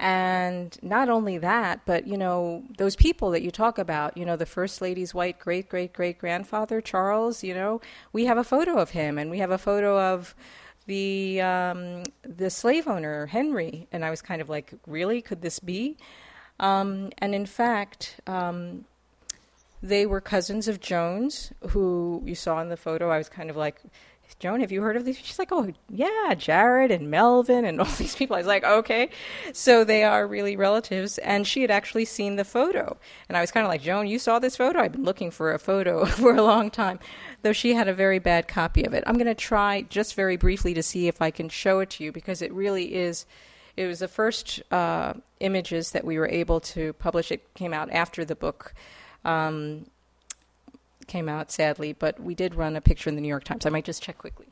[0.00, 4.36] And not only that, but you know, those people that you talk about, you know,
[4.36, 7.80] the First Lady's white great great great grandfather, Charles, you know,
[8.12, 10.34] we have a photo of him and we have a photo of
[10.86, 15.60] the um, the slave owner Henry, and I was kind of like, really, could this
[15.60, 15.96] be?
[16.58, 18.84] Um, and in fact, um,
[19.82, 23.10] they were cousins of Joan's, who you saw in the photo.
[23.10, 23.80] I was kind of like,
[24.38, 25.18] Joan, have you heard of these?
[25.18, 28.36] She's like, oh, yeah, Jared and Melvin and all these people.
[28.36, 29.10] I was like, okay.
[29.52, 31.18] So they are really relatives.
[31.18, 32.96] And she had actually seen the photo.
[33.28, 34.80] And I was kind of like, Joan, you saw this photo?
[34.80, 37.00] I've been looking for a photo for a long time,
[37.42, 39.02] though she had a very bad copy of it.
[39.06, 42.04] I'm going to try just very briefly to see if I can show it to
[42.04, 43.26] you because it really is.
[43.76, 47.32] It was the first uh, images that we were able to publish.
[47.32, 48.74] It came out after the book.
[49.24, 49.86] Um,
[51.06, 53.66] came out, sadly, but we did run a picture in the New York Times.
[53.66, 54.46] I might just check quickly.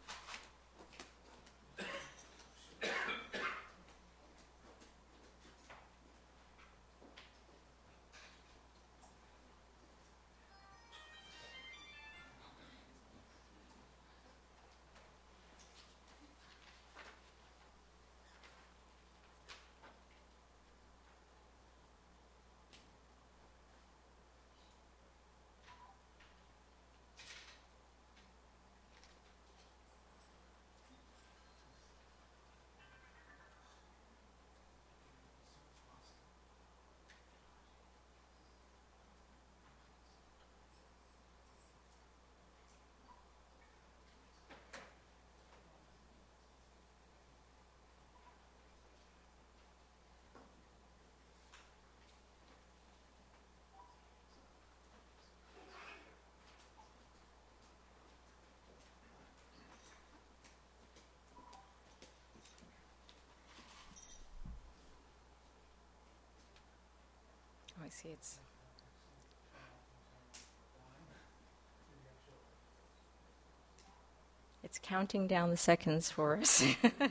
[67.87, 68.39] I see it's.
[74.65, 76.63] It's counting down the seconds for us.
[76.85, 77.07] okay.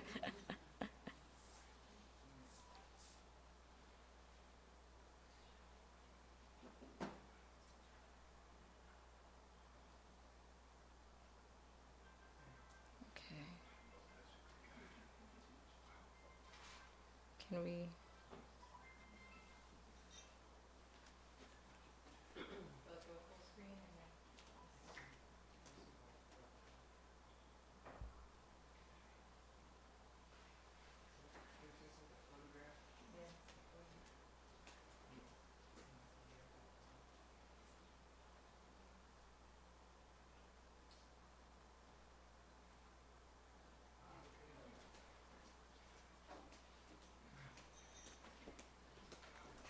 [17.50, 17.88] Can we?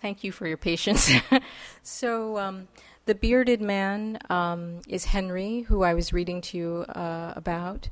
[0.05, 1.11] Thank you for your patience.
[1.81, 2.67] so, um,
[3.07, 7.89] the bearded man um, is Henry, who I was reading to you uh, about.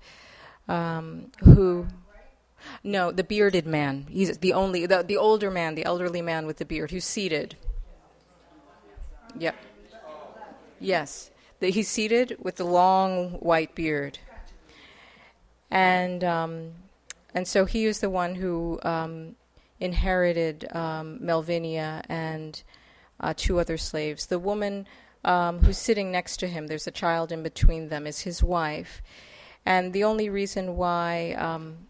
[0.68, 1.88] Um, who?
[2.84, 4.06] No, the bearded man.
[4.12, 7.56] He's the only, the, the older man, the elderly man with the beard, who's seated.
[9.40, 9.56] Yep.
[10.80, 14.20] Yes, the, he's seated with the long white beard,
[15.72, 16.74] and um,
[17.34, 19.36] and so he is the one who um,
[19.84, 22.64] inherited um, Melvinia and
[23.20, 24.28] uh, two other slaves.
[24.28, 24.88] The woman
[25.26, 29.02] um, who's sitting next to him, there's a child in between them, is his wife.
[29.66, 31.90] And the only reason why um,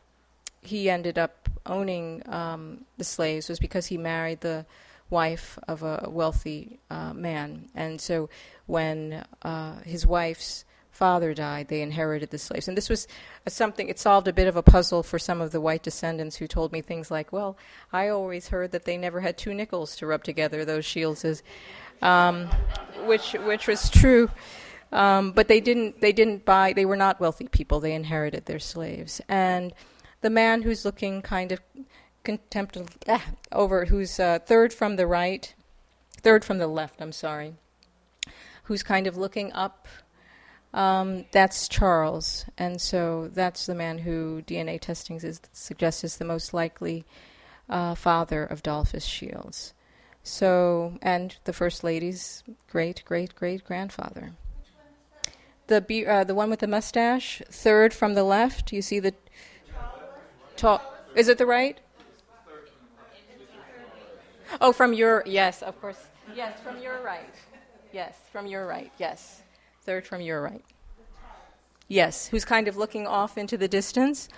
[0.62, 4.66] he ended up owning um, the slaves was because he married the
[5.12, 7.70] wife of a wealthy uh, man.
[7.76, 8.28] And so
[8.66, 12.68] when uh, his wife's father died, they inherited the slaves.
[12.68, 13.08] And this was
[13.48, 16.48] something, it solved a bit of a puzzle for some of the white descendants who
[16.48, 17.58] told me things like, well,
[17.92, 21.42] I always heard that they never had two nickels to rub together, those Shieldses,
[22.04, 22.48] um,
[23.06, 24.30] which, which was true.
[24.92, 28.60] Um, but they didn't, they didn't buy, they were not wealthy people, they inherited their
[28.60, 29.20] slaves.
[29.28, 29.74] And
[30.22, 31.60] the man who's looking kind of
[32.24, 35.56] contemptuously ah, over, who's uh, third from the right,
[36.22, 37.56] third from the left, I'm sorry,
[38.66, 39.88] who's kind of looking up
[40.74, 46.26] um, that's Charles, and so that's the man who DNA testing is, suggests is the
[46.26, 47.06] most likely
[47.70, 49.74] uh, father of Dolphus Shields.
[50.24, 54.32] So, and the first lady's great great great grandfather.
[55.68, 58.72] The uh, the one with the mustache, third from the left.
[58.72, 59.14] You see the
[60.56, 60.82] tall.
[61.14, 61.80] Is it the right?
[64.60, 66.08] Oh, from your yes, of course.
[66.36, 67.36] Yes, from your right.
[67.92, 68.92] Yes, from your right.
[68.98, 69.43] Yes.
[69.86, 70.64] Third from your right.
[71.88, 74.30] Yes, who's kind of looking off into the distance.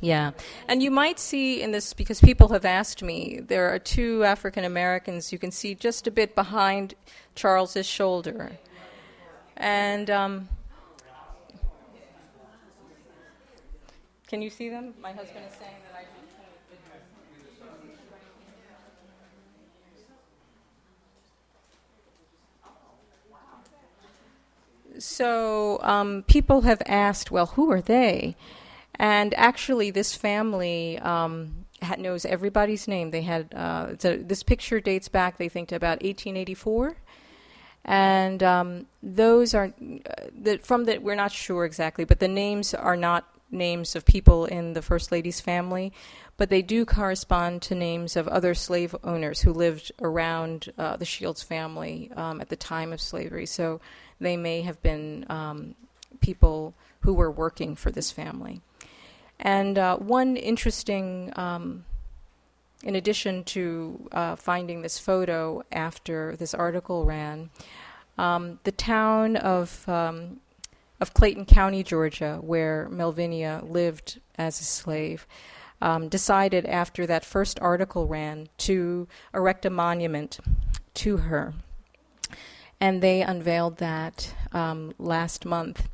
[0.00, 0.32] Yeah.
[0.68, 4.64] And you might see in this, because people have asked me, there are two African
[4.64, 6.94] Americans you can see just a bit behind
[7.34, 8.52] Charles's shoulder.
[9.56, 10.48] And um,
[14.34, 14.94] Can you see them?
[15.00, 16.24] My husband is saying that I should.
[24.98, 28.36] So um, people have asked, well, who are they?
[28.96, 31.66] And actually, this family um,
[31.98, 33.10] knows everybody's name.
[33.10, 36.96] They had uh, so this picture dates back, they think, to about 1884
[37.84, 42.72] and um, those are uh, the, from that we're not sure exactly, but the names
[42.72, 45.92] are not names of people in the First Lady's family,
[46.36, 51.04] but they do correspond to names of other slave owners who lived around uh, the
[51.04, 53.46] Shields family um, at the time of slavery.
[53.46, 53.80] So
[54.24, 55.74] they may have been um,
[56.20, 58.60] people who were working for this family.
[59.38, 61.84] And uh, one interesting um,
[62.84, 67.50] in addition to uh, finding this photo after this article ran,
[68.18, 70.40] um, the town of um,
[71.00, 75.26] of Clayton County, Georgia, where Melvinia lived as a slave,
[75.82, 80.38] um, decided after that first article ran to erect a monument
[80.94, 81.52] to her,
[82.84, 85.88] and they unveiled that um, last month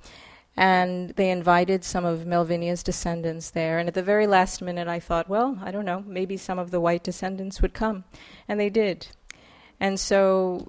[0.57, 3.78] and they invited some of Melvinia's descendants there.
[3.78, 6.72] And at the very last minute, I thought, well, I don't know, maybe some of
[6.72, 8.03] the white descendants would come.
[8.49, 9.07] And they did.
[9.78, 10.68] And so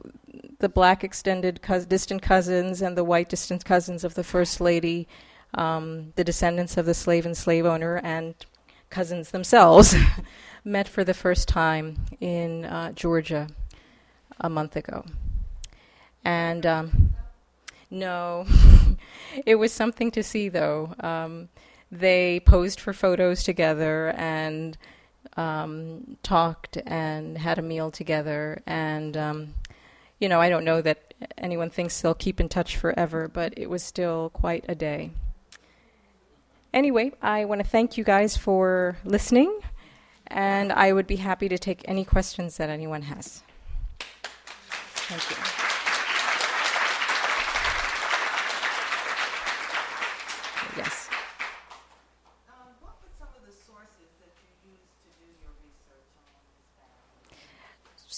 [0.60, 5.08] the black extended distant cousins and the white distant cousins of the First Lady,
[5.56, 8.36] um, the descendants of the slave and slave owner, and
[8.92, 9.96] cousins themselves,
[10.64, 13.48] met for the first time in uh, Georgia
[14.40, 15.04] a month ago.
[16.24, 17.14] And um,
[17.90, 18.46] no.
[19.46, 20.96] it was something to see, though.
[21.00, 21.50] Um,
[21.92, 24.78] they posed for photos together and
[25.36, 28.62] um, talked and had a meal together.
[28.66, 29.54] And, um,
[30.20, 33.70] you know, I don't know that anyone thinks they'll keep in touch forever, but it
[33.70, 35.12] was still quite a day.
[36.74, 39.60] Anyway, I want to thank you guys for listening,
[40.28, 43.44] and I would be happy to take any questions that anyone has.
[44.00, 45.71] Thank you.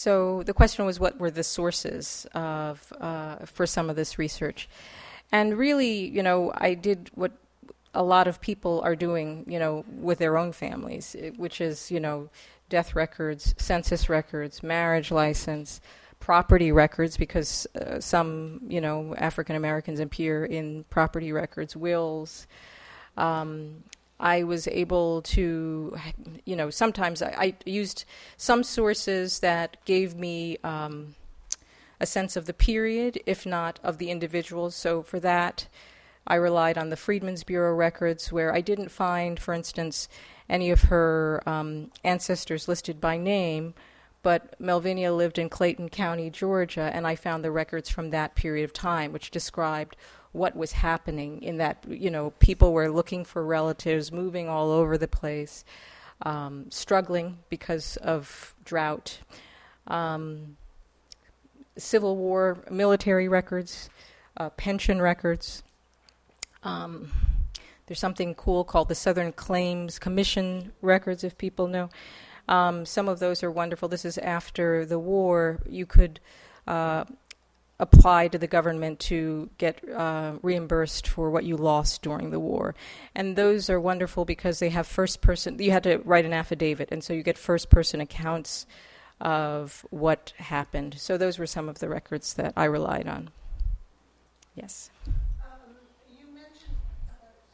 [0.03, 4.67] So the question was, what were the sources of uh, for some of this research?
[5.31, 7.31] And really, you know, I did what
[7.93, 12.01] a lot of people are doing, you know, with their own families, which is, you
[12.01, 12.29] know,
[12.67, 15.79] death records, census records, marriage license,
[16.19, 22.45] property records, because uh, some, you know, African Americans appear in property records, wills,
[23.15, 23.85] um,
[24.23, 25.97] I was able to,
[26.45, 28.05] you know, sometimes I, I used
[28.37, 31.15] some sources that gave me um,
[31.99, 34.75] a sense of the period, if not of the individuals.
[34.75, 35.67] So for that,
[36.25, 40.07] I relied on the Freedmen's Bureau records, where I didn't find, for instance,
[40.49, 43.73] any of her um, ancestors listed by name,
[44.21, 48.63] but Melvinia lived in Clayton County, Georgia, and I found the records from that period
[48.63, 49.97] of time, which described
[50.33, 54.97] what was happening in that, you know, people were looking for relatives, moving all over
[54.97, 55.63] the place,
[56.23, 59.19] um, struggling because of drought,
[59.87, 60.57] um,
[61.77, 63.89] Civil War military records,
[64.37, 65.63] uh, pension records.
[66.63, 67.11] Um,
[67.85, 71.89] there's something cool called the Southern Claims Commission records, if people know.
[72.47, 73.87] Um, some of those are wonderful.
[73.87, 75.59] This is after the war.
[75.67, 76.19] You could
[76.67, 77.05] uh,
[77.83, 82.73] apply to the government to get uh, reimbursed for what you lost during the war.
[83.13, 86.89] And those are wonderful because they have first person, you had to write an affidavit,
[86.93, 88.65] and so you get first person accounts
[89.19, 90.95] of what happened.
[90.97, 93.29] So those were some of the records that I relied on.
[94.55, 94.89] Yes.
[96.07, 96.79] You mentioned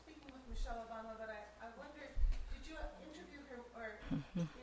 [0.03, 2.13] speaking with Michelle Obama, but I, I wondered,
[2.53, 4.58] did you interview her or mm-hmm.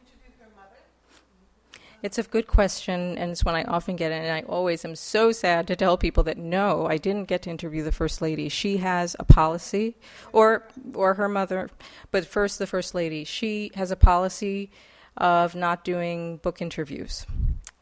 [2.06, 5.32] It's a good question, and it's one I often get, and I always am so
[5.32, 8.48] sad to tell people that no, I didn't get to interview the first lady.
[8.48, 9.96] She has a policy,
[10.32, 11.68] or or her mother,
[12.12, 13.24] but first the first lady.
[13.24, 14.70] She has a policy
[15.16, 17.26] of not doing book interviews,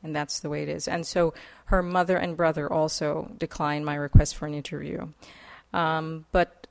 [0.03, 0.89] and that's the way it is.
[0.89, 1.35] And so
[1.66, 5.07] her mother and brother also declined my request for an interview,
[5.75, 6.66] um, but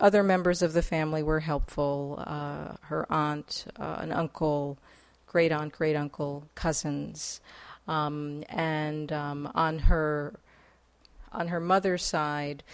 [0.00, 2.22] other members of the family were helpful.
[2.26, 4.78] Uh, her aunt, uh, an uncle
[5.30, 7.40] great aunt, great uncle, cousins,
[7.86, 10.34] um, and um, on her
[11.30, 12.64] on her mother's side,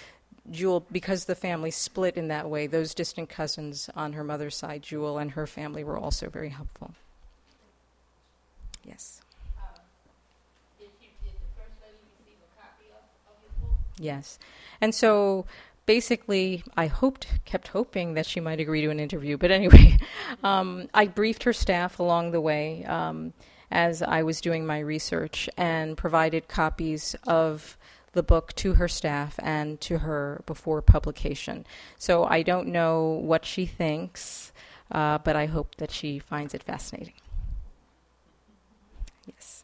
[0.51, 4.83] Jewel, because the family split in that way, those distant cousins on her mother's side,
[4.83, 6.95] Jewel and her family were also very helpful.
[8.83, 9.21] Yes.
[9.59, 9.83] Um,
[10.79, 14.03] did, you, did the first lady receive a copy of, of?
[14.03, 14.39] Yes,
[14.81, 15.45] and so
[15.87, 19.37] basically, I hoped, kept hoping that she might agree to an interview.
[19.37, 19.99] But anyway,
[20.45, 23.33] um, I briefed her staff along the way um,
[23.71, 27.79] as I was doing my research and provided copies of
[28.13, 31.67] the book to her staff and to her before publication.
[31.99, 34.53] So I don't know what she thinks,
[34.91, 37.15] uh, but I hope that she finds it fascinating.
[39.27, 39.56] Yes.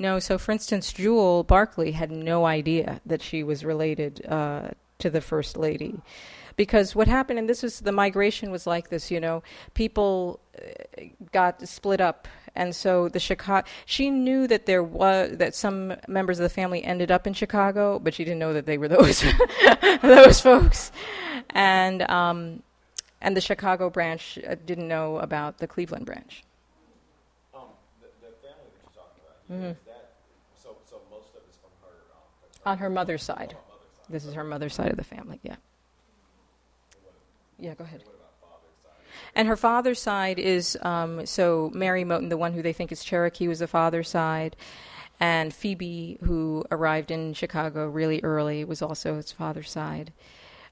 [0.00, 5.10] No, so for instance, Jewel Barkley had no idea that she was related uh, to
[5.10, 6.00] the First Lady.
[6.56, 9.42] Because what happened, and this was the migration was like this, you know,
[9.74, 12.26] people uh, got split up.
[12.54, 16.82] And so the Chicago, she knew that there was, that some members of the family
[16.82, 19.22] ended up in Chicago, but she didn't know that they were those,
[20.02, 20.92] those folks.
[21.50, 22.62] And, um,
[23.20, 26.42] and the Chicago branch uh, didn't know about the Cleveland branch.
[27.54, 27.62] Um,
[28.00, 29.70] the, the family that you're talking about, here, Mhm.
[29.78, 30.10] is that,
[30.60, 33.56] so, so most of it's from her, um, that's On her mother's side.
[34.08, 35.56] This is her mother's side of the family, yeah.
[37.58, 38.02] Yeah, go ahead.
[39.34, 43.04] And her father's side is um, so Mary Moten, the one who they think is
[43.04, 44.56] Cherokee, was the father's side,
[45.20, 50.12] and Phoebe, who arrived in Chicago really early, was also his father's side.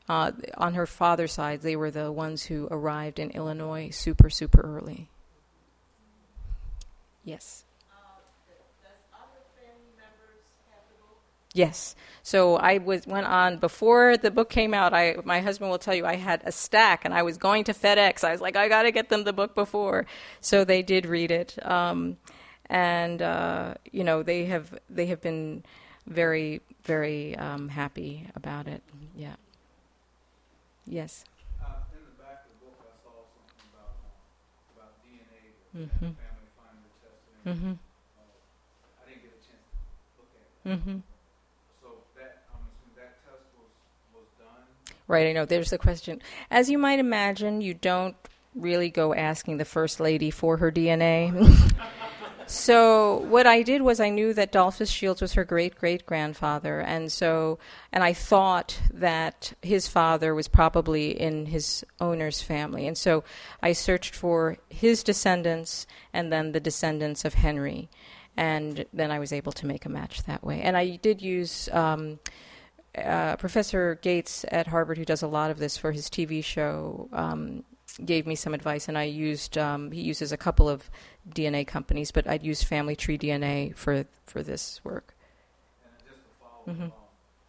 [0.08, 4.62] Uh, on her father's side, they were the ones who arrived in Illinois super, super
[4.62, 5.10] early.
[7.22, 7.64] Yes.
[11.54, 11.96] Yes.
[12.22, 14.92] So I was went on before the book came out.
[14.92, 17.72] I my husband will tell you I had a stack, and I was going to
[17.74, 18.22] FedEx.
[18.22, 20.06] I was like, I got to get them the book before.
[20.40, 22.18] So they did read it, um,
[22.66, 25.64] and uh, you know they have they have been
[26.06, 28.82] very very um, happy about it.
[29.16, 29.34] Yeah.
[30.86, 31.24] Yes.
[31.60, 33.96] Uh, in the back of the book, I saw something about
[34.72, 35.40] about DNA,
[35.76, 36.16] Mhm.
[36.16, 37.44] family finder testing.
[37.44, 37.72] Mhm.
[37.76, 38.22] Uh,
[39.04, 40.80] I didn't get a chance to look at it.
[40.80, 41.02] Mhm.
[41.82, 43.72] So that I'm assuming that test was
[44.16, 44.64] was done.
[45.08, 45.46] Right, I know.
[45.46, 46.20] There's the question.
[46.50, 48.14] As you might imagine, you don't
[48.54, 51.72] really go asking the First Lady for her DNA.
[52.46, 56.80] so, what I did was I knew that Dolphus Shields was her great great grandfather,
[56.80, 57.58] and so,
[57.90, 62.86] and I thought that his father was probably in his owner's family.
[62.86, 63.24] And so
[63.62, 67.88] I searched for his descendants and then the descendants of Henry.
[68.36, 70.60] And then I was able to make a match that way.
[70.60, 71.70] And I did use.
[71.72, 72.18] Um,
[72.96, 77.08] uh, Professor Gates at Harvard, who does a lot of this for his TV show,
[77.12, 77.64] um,
[78.04, 79.56] gave me some advice, and I used.
[79.58, 80.90] Um, he uses a couple of
[81.28, 85.14] DNA companies, but I'd use Family Tree DNA for for this work.
[85.84, 86.92] And then just to follow Mhm.
[86.92, 86.92] along,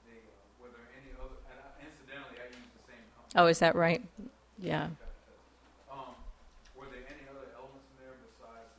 [0.05, 1.35] the, uh, were there any other?
[1.49, 3.35] And I, incidentally, I used the same company.
[3.35, 4.01] Oh, is that right?
[4.59, 4.87] Yeah.
[4.87, 6.75] Got the test.
[6.75, 8.69] Were there any other elements in there besides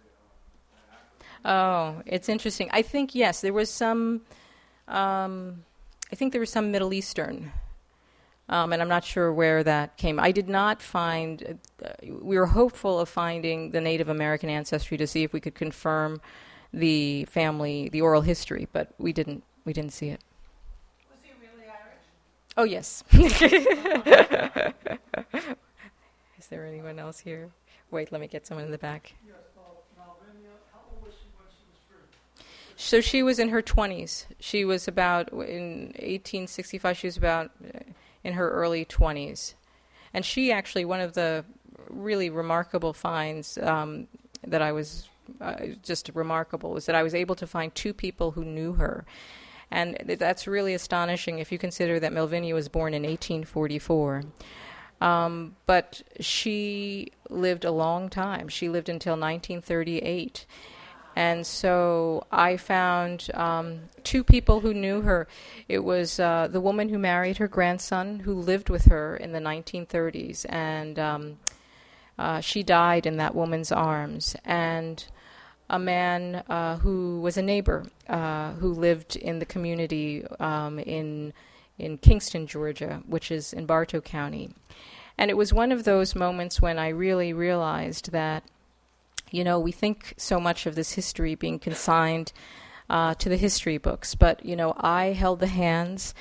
[1.42, 1.48] the.
[1.48, 2.68] Oh, it's interesting.
[2.72, 4.22] I think yes, there was some.
[4.88, 5.64] Um,
[6.12, 7.52] I think there was some Middle Eastern,
[8.48, 10.18] um, and I'm not sure where that came.
[10.18, 11.58] I did not find.
[11.84, 15.54] Uh, we were hopeful of finding the Native American ancestry to see if we could
[15.54, 16.20] confirm
[16.72, 19.44] the family, the oral history, but we didn't.
[19.64, 20.20] We didn't see it.
[21.10, 22.06] Was he really Irish?
[22.56, 23.04] Oh yes.
[26.38, 27.50] Is there anyone else here?
[27.90, 29.12] Wait, let me get someone in the back.
[29.26, 29.60] Yes, uh,
[30.00, 31.98] Melvinia, how old was she when she was free?
[32.80, 34.24] So she was in her 20s.
[34.38, 37.80] She was about, in 1865, she was about uh,
[38.24, 39.52] in her early 20s.
[40.14, 41.44] And she actually, one of the
[41.90, 44.08] really remarkable finds um,
[44.46, 45.10] that I was
[45.42, 49.04] uh, just remarkable was that I was able to find two people who knew her.
[49.70, 54.24] And that's really astonishing if you consider that Melvinia was born in 1844.
[55.02, 58.48] Um, but she lived a long time.
[58.48, 60.46] She lived until 1938.
[61.20, 65.28] And so I found um, two people who knew her.
[65.68, 69.38] It was uh, the woman who married her grandson, who lived with her in the
[69.38, 71.38] 1930s, and um,
[72.18, 74.34] uh, she died in that woman's arms.
[74.46, 75.04] And
[75.68, 81.34] a man uh, who was a neighbor, uh, who lived in the community um, in
[81.78, 84.54] in Kingston, Georgia, which is in Bartow County.
[85.18, 88.42] And it was one of those moments when I really realized that
[89.30, 92.32] you know, we think so much of this history being consigned
[92.88, 96.14] uh, to the history books, but you know, I held the hands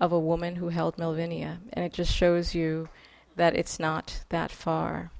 [0.00, 2.88] of a woman who held Melvinia, and it just shows you
[3.36, 5.10] that it's not that far.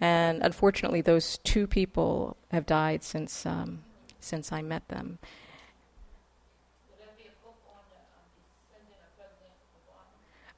[0.00, 3.82] And unfortunately, those two people have died since um,
[4.20, 5.18] since I met them.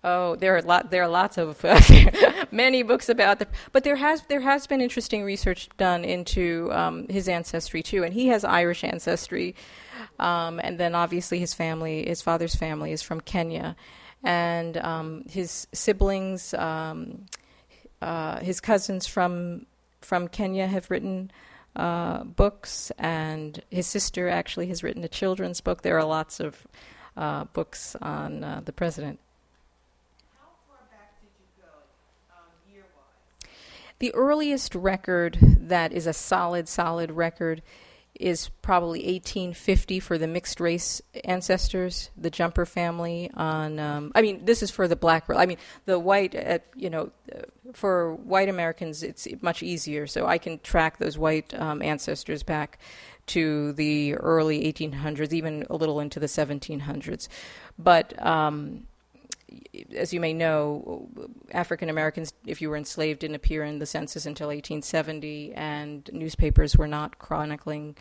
[0.07, 0.90] Oh, there are lot.
[0.90, 1.64] There are lots of
[2.52, 3.48] many books about the.
[3.72, 8.12] But there has there has been interesting research done into um, his ancestry too, and
[8.12, 9.55] he has Irish ancestry,
[10.18, 13.76] um, and then obviously his family, his father's family, is from Kenya,
[14.22, 17.24] and um, his siblings, um,
[18.02, 19.64] uh, his cousins from
[20.02, 21.30] from Kenya have written
[21.76, 25.82] uh, books, and his sister actually has written a children's book.
[25.82, 26.66] There are lots of
[27.16, 29.18] uh, books on uh, the president.
[30.38, 31.68] How far back did you go,
[32.30, 33.50] um, year-wise?
[34.05, 37.62] The earliest record that is a solid, solid record
[38.14, 43.30] is probably 1850 for the mixed race ancestors, the Jumper family.
[43.32, 45.24] On, um, I mean, this is for the black.
[45.30, 46.34] I mean, the white.
[46.34, 50.07] Uh, you know, uh, for white Americans, it's much easier.
[50.07, 52.78] So I can track those white um, ancestors back
[53.28, 57.28] to the early 1800s, even a little into the 1700s.
[57.78, 58.82] But um,
[59.95, 61.09] as you may know,
[61.53, 66.77] African Americans, if you were enslaved, didn't appear in the census until 1870, and newspapers
[66.77, 67.97] were not chronicling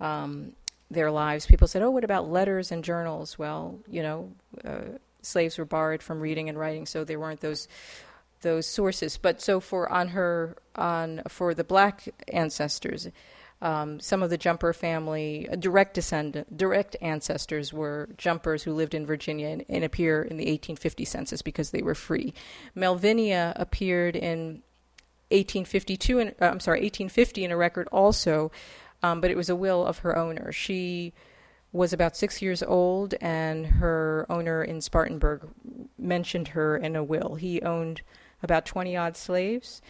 [0.00, 0.52] um,
[0.90, 1.46] their lives.
[1.46, 4.32] People said, "Oh, what about letters and journals?" Well, you know,
[4.64, 7.68] uh, slaves were barred from reading and writing, so there weren't those
[8.42, 9.16] those sources.
[9.16, 13.08] But so for on her on for the black ancestors,
[13.62, 18.92] um, some of the Jumper family, uh, direct descendant, direct ancestors were Jumpers who lived
[18.92, 22.34] in Virginia and, and, appear in the 1850 census because they were free.
[22.76, 24.62] Melvinia appeared in
[25.30, 28.50] 1852, in, uh, I'm sorry, 1850 in a record also,
[29.00, 30.50] um, but it was a will of her owner.
[30.50, 31.12] She
[31.70, 35.48] was about six years old, and her owner in Spartanburg
[35.96, 37.36] mentioned her in a will.
[37.36, 38.02] He owned
[38.42, 39.80] about 20 odd slaves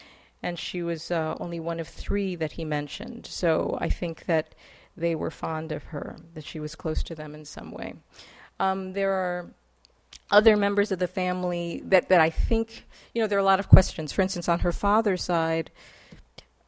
[0.42, 3.26] and she was uh, only one of three that he mentioned.
[3.26, 4.54] So I think that
[4.96, 7.94] they were fond of her, that she was close to them in some way.
[8.60, 9.50] Um, there are
[10.30, 13.60] other members of the family that, that I think, you know, there are a lot
[13.60, 14.12] of questions.
[14.12, 15.70] For instance, on her father's side,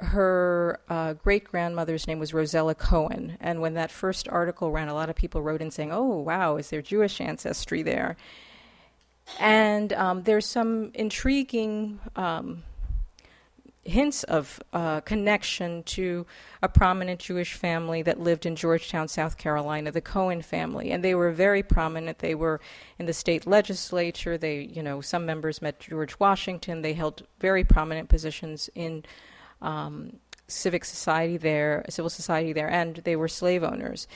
[0.00, 3.36] her uh, great grandmother's name was Rosella Cohen.
[3.40, 6.56] And when that first article ran, a lot of people wrote in saying, oh, wow,
[6.56, 8.16] is there Jewish ancestry there?
[9.40, 12.62] And um, there's some intriguing um,
[13.84, 16.26] hints of uh, connection to
[16.62, 21.14] a prominent Jewish family that lived in Georgetown, South Carolina, the Cohen family, and they
[21.14, 22.18] were very prominent.
[22.18, 22.60] They were
[22.98, 24.38] in the state legislature.
[24.38, 26.82] They, you know, some members met George Washington.
[26.82, 29.04] They held very prominent positions in
[29.60, 30.18] um,
[30.48, 34.06] civic society there, civil society there, and they were slave owners.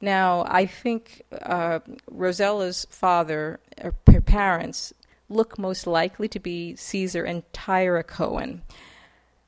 [0.00, 1.78] Now, I think uh,
[2.10, 4.92] Rosella's father, or her parents,
[5.28, 8.62] look most likely to be Caesar and Tyra Cohen.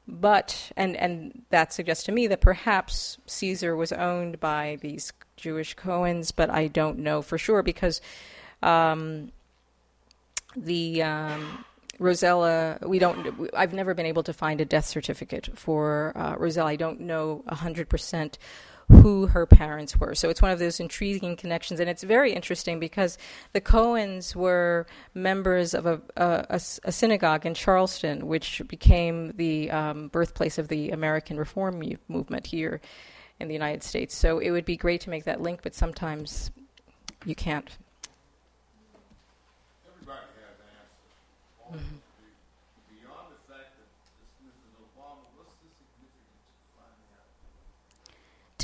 [0.07, 5.75] But, and, and that suggests to me that perhaps Caesar was owned by these Jewish
[5.75, 8.03] Cohens, but I don't know for sure because
[8.63, 9.33] um,
[10.57, 11.65] the um,
[11.99, 16.71] Rosella, we don't, I've never been able to find a death certificate for uh, Rosella.
[16.71, 18.35] I don't know 100%
[19.03, 20.15] who her parents were.
[20.15, 23.19] So it's one of those intriguing connections, and it's very interesting because
[23.53, 30.09] the Cohens were members of a, a, a synagogue in Charleston, which became the um,
[30.09, 32.81] birthplace of the American Reform movement here
[33.41, 34.15] in the United States.
[34.15, 36.51] So it would be great to make that link, but sometimes
[37.25, 37.69] you can't.
[39.87, 41.85] Everybody has answers.
[41.85, 42.04] Mm-hmm.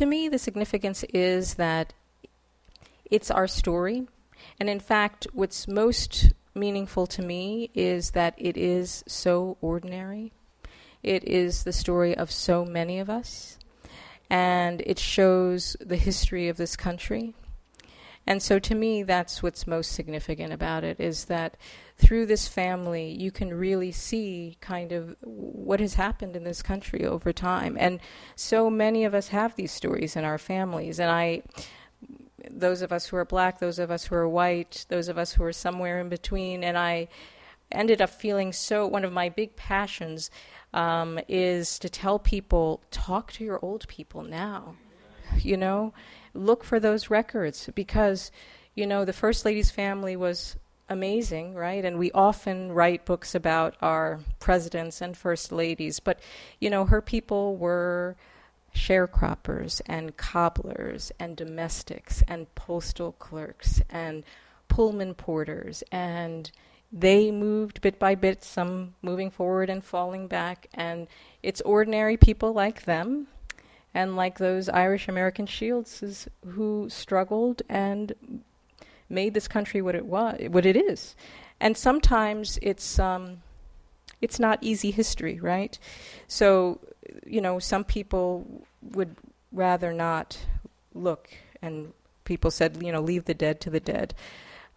[0.01, 1.93] To me, the significance is that
[3.11, 4.09] it's our story.
[4.59, 10.33] And in fact, what's most meaningful to me is that it is so ordinary.
[11.03, 13.59] It is the story of so many of us.
[14.31, 17.35] And it shows the history of this country.
[18.31, 21.57] And so to me, that's what's most significant about it is that
[21.97, 27.05] through this family, you can really see kind of what has happened in this country
[27.05, 27.77] over time.
[27.77, 27.99] And
[28.37, 31.01] so many of us have these stories in our families.
[31.01, 31.43] And I,
[32.49, 35.33] those of us who are black, those of us who are white, those of us
[35.33, 37.09] who are somewhere in between, and I
[37.73, 40.31] ended up feeling so, one of my big passions
[40.73, 44.77] um, is to tell people talk to your old people now.
[45.39, 45.95] You know,
[46.35, 48.31] look for those records because,
[48.75, 50.57] you know, the First Lady's family was
[50.89, 51.85] amazing, right?
[51.85, 56.19] And we often write books about our presidents and first ladies, but
[56.59, 58.17] you know, her people were
[58.75, 64.25] sharecroppers and cobblers and domestics and postal clerks and
[64.69, 66.51] Pullman porters and
[66.93, 71.07] they moved bit by bit, some moving forward and falling back, and
[71.43, 73.29] it's ordinary people like them
[73.95, 78.15] and like those Irish American shields who struggled and
[79.09, 81.15] made this country what it was, what it is.
[81.61, 83.43] And sometimes it's um,
[84.21, 85.79] it's not easy history, right?
[86.29, 86.81] So,
[87.27, 89.17] you know, some people would
[89.53, 90.39] rather not
[90.95, 91.31] look,
[91.63, 91.93] and
[92.25, 94.15] people said, you know, leave the dead to the dead.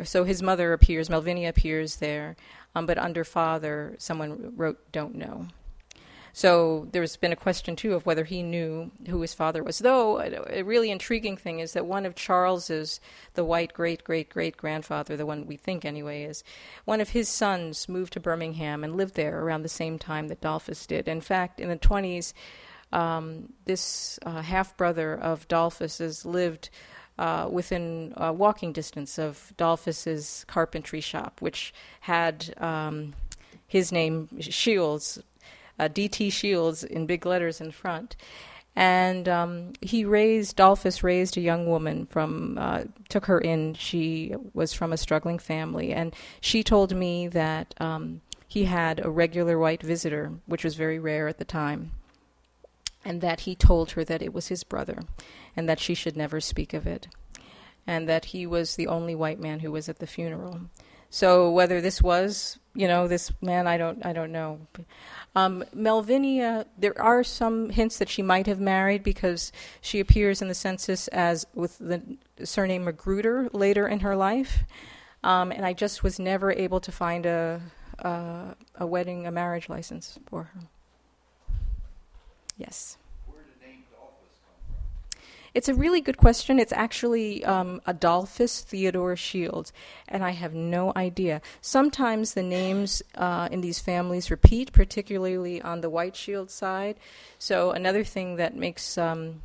[0.04, 2.36] So his mother appears, Melvinia appears there,
[2.74, 5.48] um, but under father, someone wrote "don't know."
[6.36, 9.78] So there's been a question too of whether he knew who his father was.
[9.78, 13.00] Though a, really intriguing thing is that one of Charles's,
[13.32, 16.44] the white great great great grandfather, the one we think anyway is,
[16.84, 20.42] one of his sons moved to Birmingham and lived there around the same time that
[20.42, 21.08] Dolphus did.
[21.08, 22.34] In fact, in the 20s,
[22.92, 26.68] um, this uh, half brother of Dolphus's lived.
[27.18, 33.14] Uh, within uh, walking distance of Dolphus's carpentry shop, which had um,
[33.66, 35.18] his name Shields
[35.78, 36.30] uh, D.T.
[36.30, 38.16] Shields in big letters in front.
[38.74, 43.72] And um, he raised, Dolphus raised a young woman from, uh, took her in.
[43.74, 45.92] She was from a struggling family.
[45.92, 50.98] And she told me that um, he had a regular white visitor, which was very
[50.98, 51.92] rare at the time.
[53.06, 54.98] And that he told her that it was his brother
[55.56, 57.06] and that she should never speak of it.
[57.86, 60.62] And that he was the only white man who was at the funeral.
[61.08, 64.58] So whether this was, you know, this man, I don't, I don't know.
[65.36, 70.48] Um, Melvinia, there are some hints that she might have married because she appears in
[70.48, 72.02] the census as with the
[72.42, 74.64] surname Magruder later in her life,
[75.22, 77.60] um, and I just was never able to find a,
[77.98, 80.60] a a wedding, a marriage license for her.
[82.56, 82.96] Yes.
[83.26, 85.20] Where did the name Dolphus come from?
[85.54, 86.58] It's a really good question.
[86.58, 89.72] It's actually um, Adolphus Theodore Shields,
[90.08, 91.42] and I have no idea.
[91.60, 96.96] Sometimes the names uh, in these families repeat, particularly on the White Shield side.
[97.38, 99.42] So, another thing that makes um,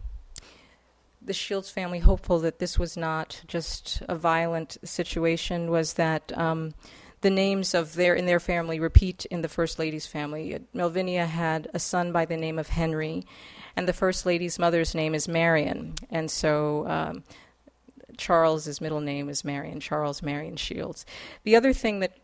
[1.21, 6.35] the Shields family hopeful that this was not just a violent situation was that.
[6.37, 6.73] Um,
[7.21, 10.59] the names of their in their family repeat in the first lady's family.
[10.75, 13.25] Melvinia had a son by the name of Henry,
[13.75, 17.23] and the first lady's mother's name is Marion, and so um,
[18.17, 21.05] Charles's middle name is Marion, Charles Marion Shields.
[21.43, 22.17] The other thing that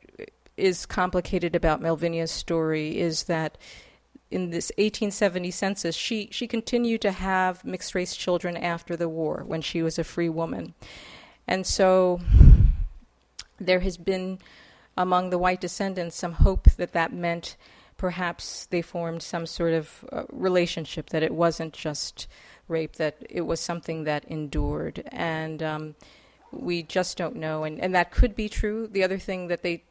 [0.58, 3.58] is complicated about Melvinia's story is that
[4.30, 9.43] in this 1870 census, she, she continued to have mixed race children after the war
[9.45, 10.74] when she was a free woman.
[11.48, 12.20] And so
[13.60, 14.39] there has been
[14.98, 17.56] among the white descendants some hope that that meant
[17.98, 22.28] perhaps they formed some sort of uh, relationship, that it wasn't just
[22.68, 25.04] rape, that it was something that endured.
[25.08, 25.95] And um,
[26.52, 27.64] we just don't know.
[27.64, 28.88] And, and that could be true.
[28.88, 29.84] The other thing that they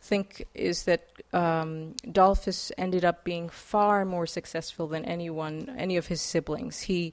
[0.00, 6.06] think is that um, Dolphus ended up being far more successful than anyone, any of
[6.06, 6.82] his siblings.
[6.82, 7.12] He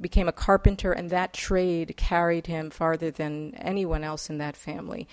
[0.00, 5.06] became a carpenter, and that trade carried him farther than anyone else in that family.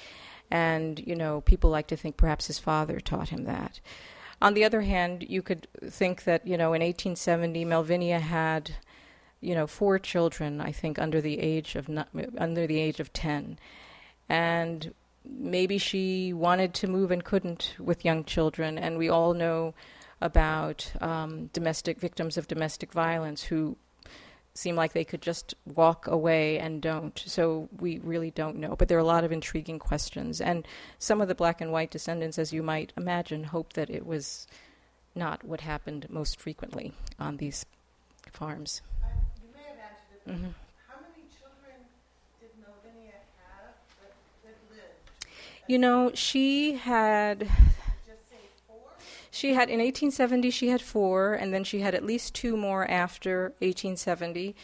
[0.51, 3.79] And, you know, people like to think perhaps his father taught him that.
[4.41, 8.71] On the other hand, you could think that, you know, in 1870, Melvinia had,
[9.41, 11.89] you know, four children, I think, under the age of,
[12.37, 13.59] under the age of 10.
[14.29, 14.93] And
[15.25, 18.77] maybe she wanted to move and couldn't with young children.
[18.77, 19.73] And we all know
[20.21, 23.77] about um, domestic victims of domestic violence who
[24.59, 27.21] seem like they could just walk away and don't.
[27.25, 28.75] So we really don't know.
[28.75, 30.41] But there are a lot of intriguing questions.
[30.41, 34.05] And some of the black and white descendants, as you might imagine, hope that it
[34.05, 34.47] was
[35.15, 37.65] not what happened most frequently on these
[38.31, 38.81] farms.
[39.41, 40.49] you may have answered it.
[40.49, 40.53] Mhm.
[40.87, 41.87] How many children
[42.39, 45.29] did Melvinia have that, that lived?
[45.67, 47.78] You know, she had Just say four?
[49.31, 52.89] She had in 1870 she had four, and then she had at least two more
[52.89, 54.55] after 1870.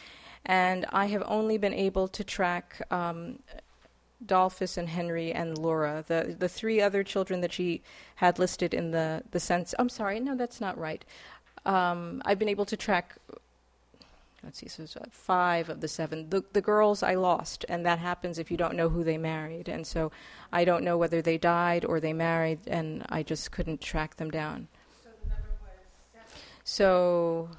[0.45, 3.39] And I have only been able to track um,
[4.23, 7.81] Dolphus and Henry and Laura, the the three other children that she
[8.15, 9.73] had listed in the the sense.
[9.77, 11.03] I'm sorry, no, that's not right.
[11.65, 13.15] Um, I've been able to track.
[14.45, 16.29] Let's see, so uh, five of the seven.
[16.29, 19.67] The the girls I lost, and that happens if you don't know who they married,
[19.67, 20.11] and so
[20.53, 24.29] I don't know whether they died or they married, and I just couldn't track them
[24.29, 24.67] down.
[25.03, 25.71] So the number was
[26.13, 26.41] seven.
[26.63, 27.49] So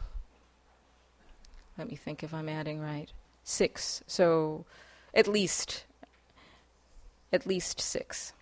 [1.77, 3.11] let me think if I'm adding right.
[3.43, 4.05] Six.
[4.07, 4.65] So
[5.13, 5.85] at least
[7.33, 8.33] at least six.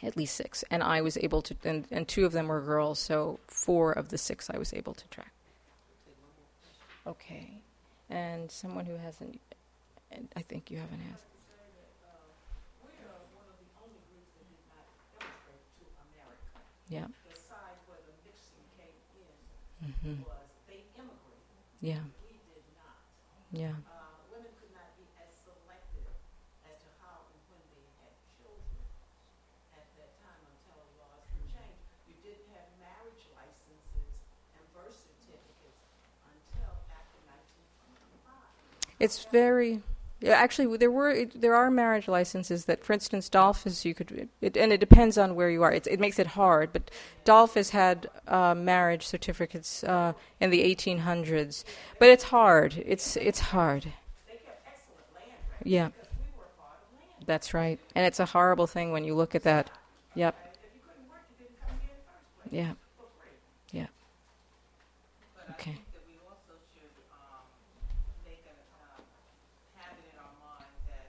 [0.00, 0.62] At least six.
[0.70, 4.10] And I was able to and, and two of them were girls, so four of
[4.10, 5.32] the six I was able to track.
[7.08, 7.62] Okay.
[8.10, 9.40] And someone who hasn't
[10.36, 11.26] I think you haven't asked.
[16.88, 17.08] Yeah.
[19.80, 20.26] Hmm immigrated.
[21.80, 22.04] Yeah.
[23.52, 23.72] Yeah.
[23.72, 23.76] Uh,
[38.98, 39.82] It's very.
[40.26, 44.56] Actually, there were it, there are marriage licenses that, for instance, Dolphus you could, it,
[44.56, 45.70] and it depends on where you are.
[45.72, 46.90] It's, it makes it hard, but
[47.24, 51.62] Dolphus had uh, marriage certificates uh, in the 1800s,
[52.00, 52.82] but it's hard.
[52.84, 53.84] It's it's hard.
[54.26, 57.26] They kept excellent land Yeah, because we were part of land.
[57.26, 59.70] that's right, and it's a horrible thing when you look at that.
[60.16, 60.34] Yep.
[60.34, 62.72] If you couldn't work, you didn't come here in the first place Yeah.
[62.98, 63.38] for free.
[63.70, 63.86] Yeah.
[65.36, 65.70] But Okay.
[65.70, 67.46] I think that we also should um,
[68.26, 69.04] make a um,
[69.78, 71.06] have it in our mind that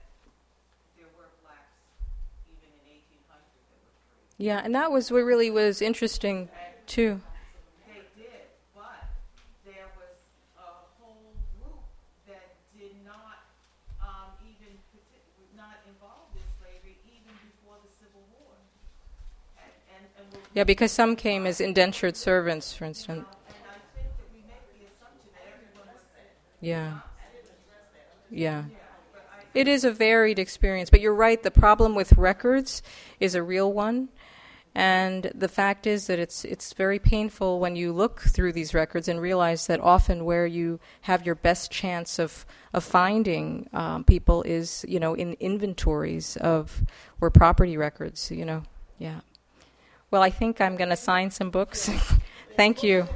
[0.94, 1.74] there were blacks
[2.54, 4.29] even in 1800 that were free.
[4.40, 6.48] Yeah, and that was what really was interesting
[6.86, 7.20] too.
[20.54, 23.26] Yeah, because some came as indentured servants, for instance.
[26.62, 27.00] Yeah.
[28.30, 28.64] Yeah.
[29.52, 31.42] It is a varied experience, but you're right.
[31.42, 32.82] The problem with records
[33.18, 34.08] is a real one,
[34.74, 39.08] and the fact is that it's it's very painful when you look through these records
[39.08, 44.42] and realize that often where you have your best chance of of finding um, people
[44.42, 46.84] is you know in inventories of
[47.20, 48.30] or property records.
[48.30, 48.62] You know,
[48.98, 49.20] yeah.
[50.10, 51.90] Well, I think I'm going to sign some books.
[52.56, 53.08] Thank you.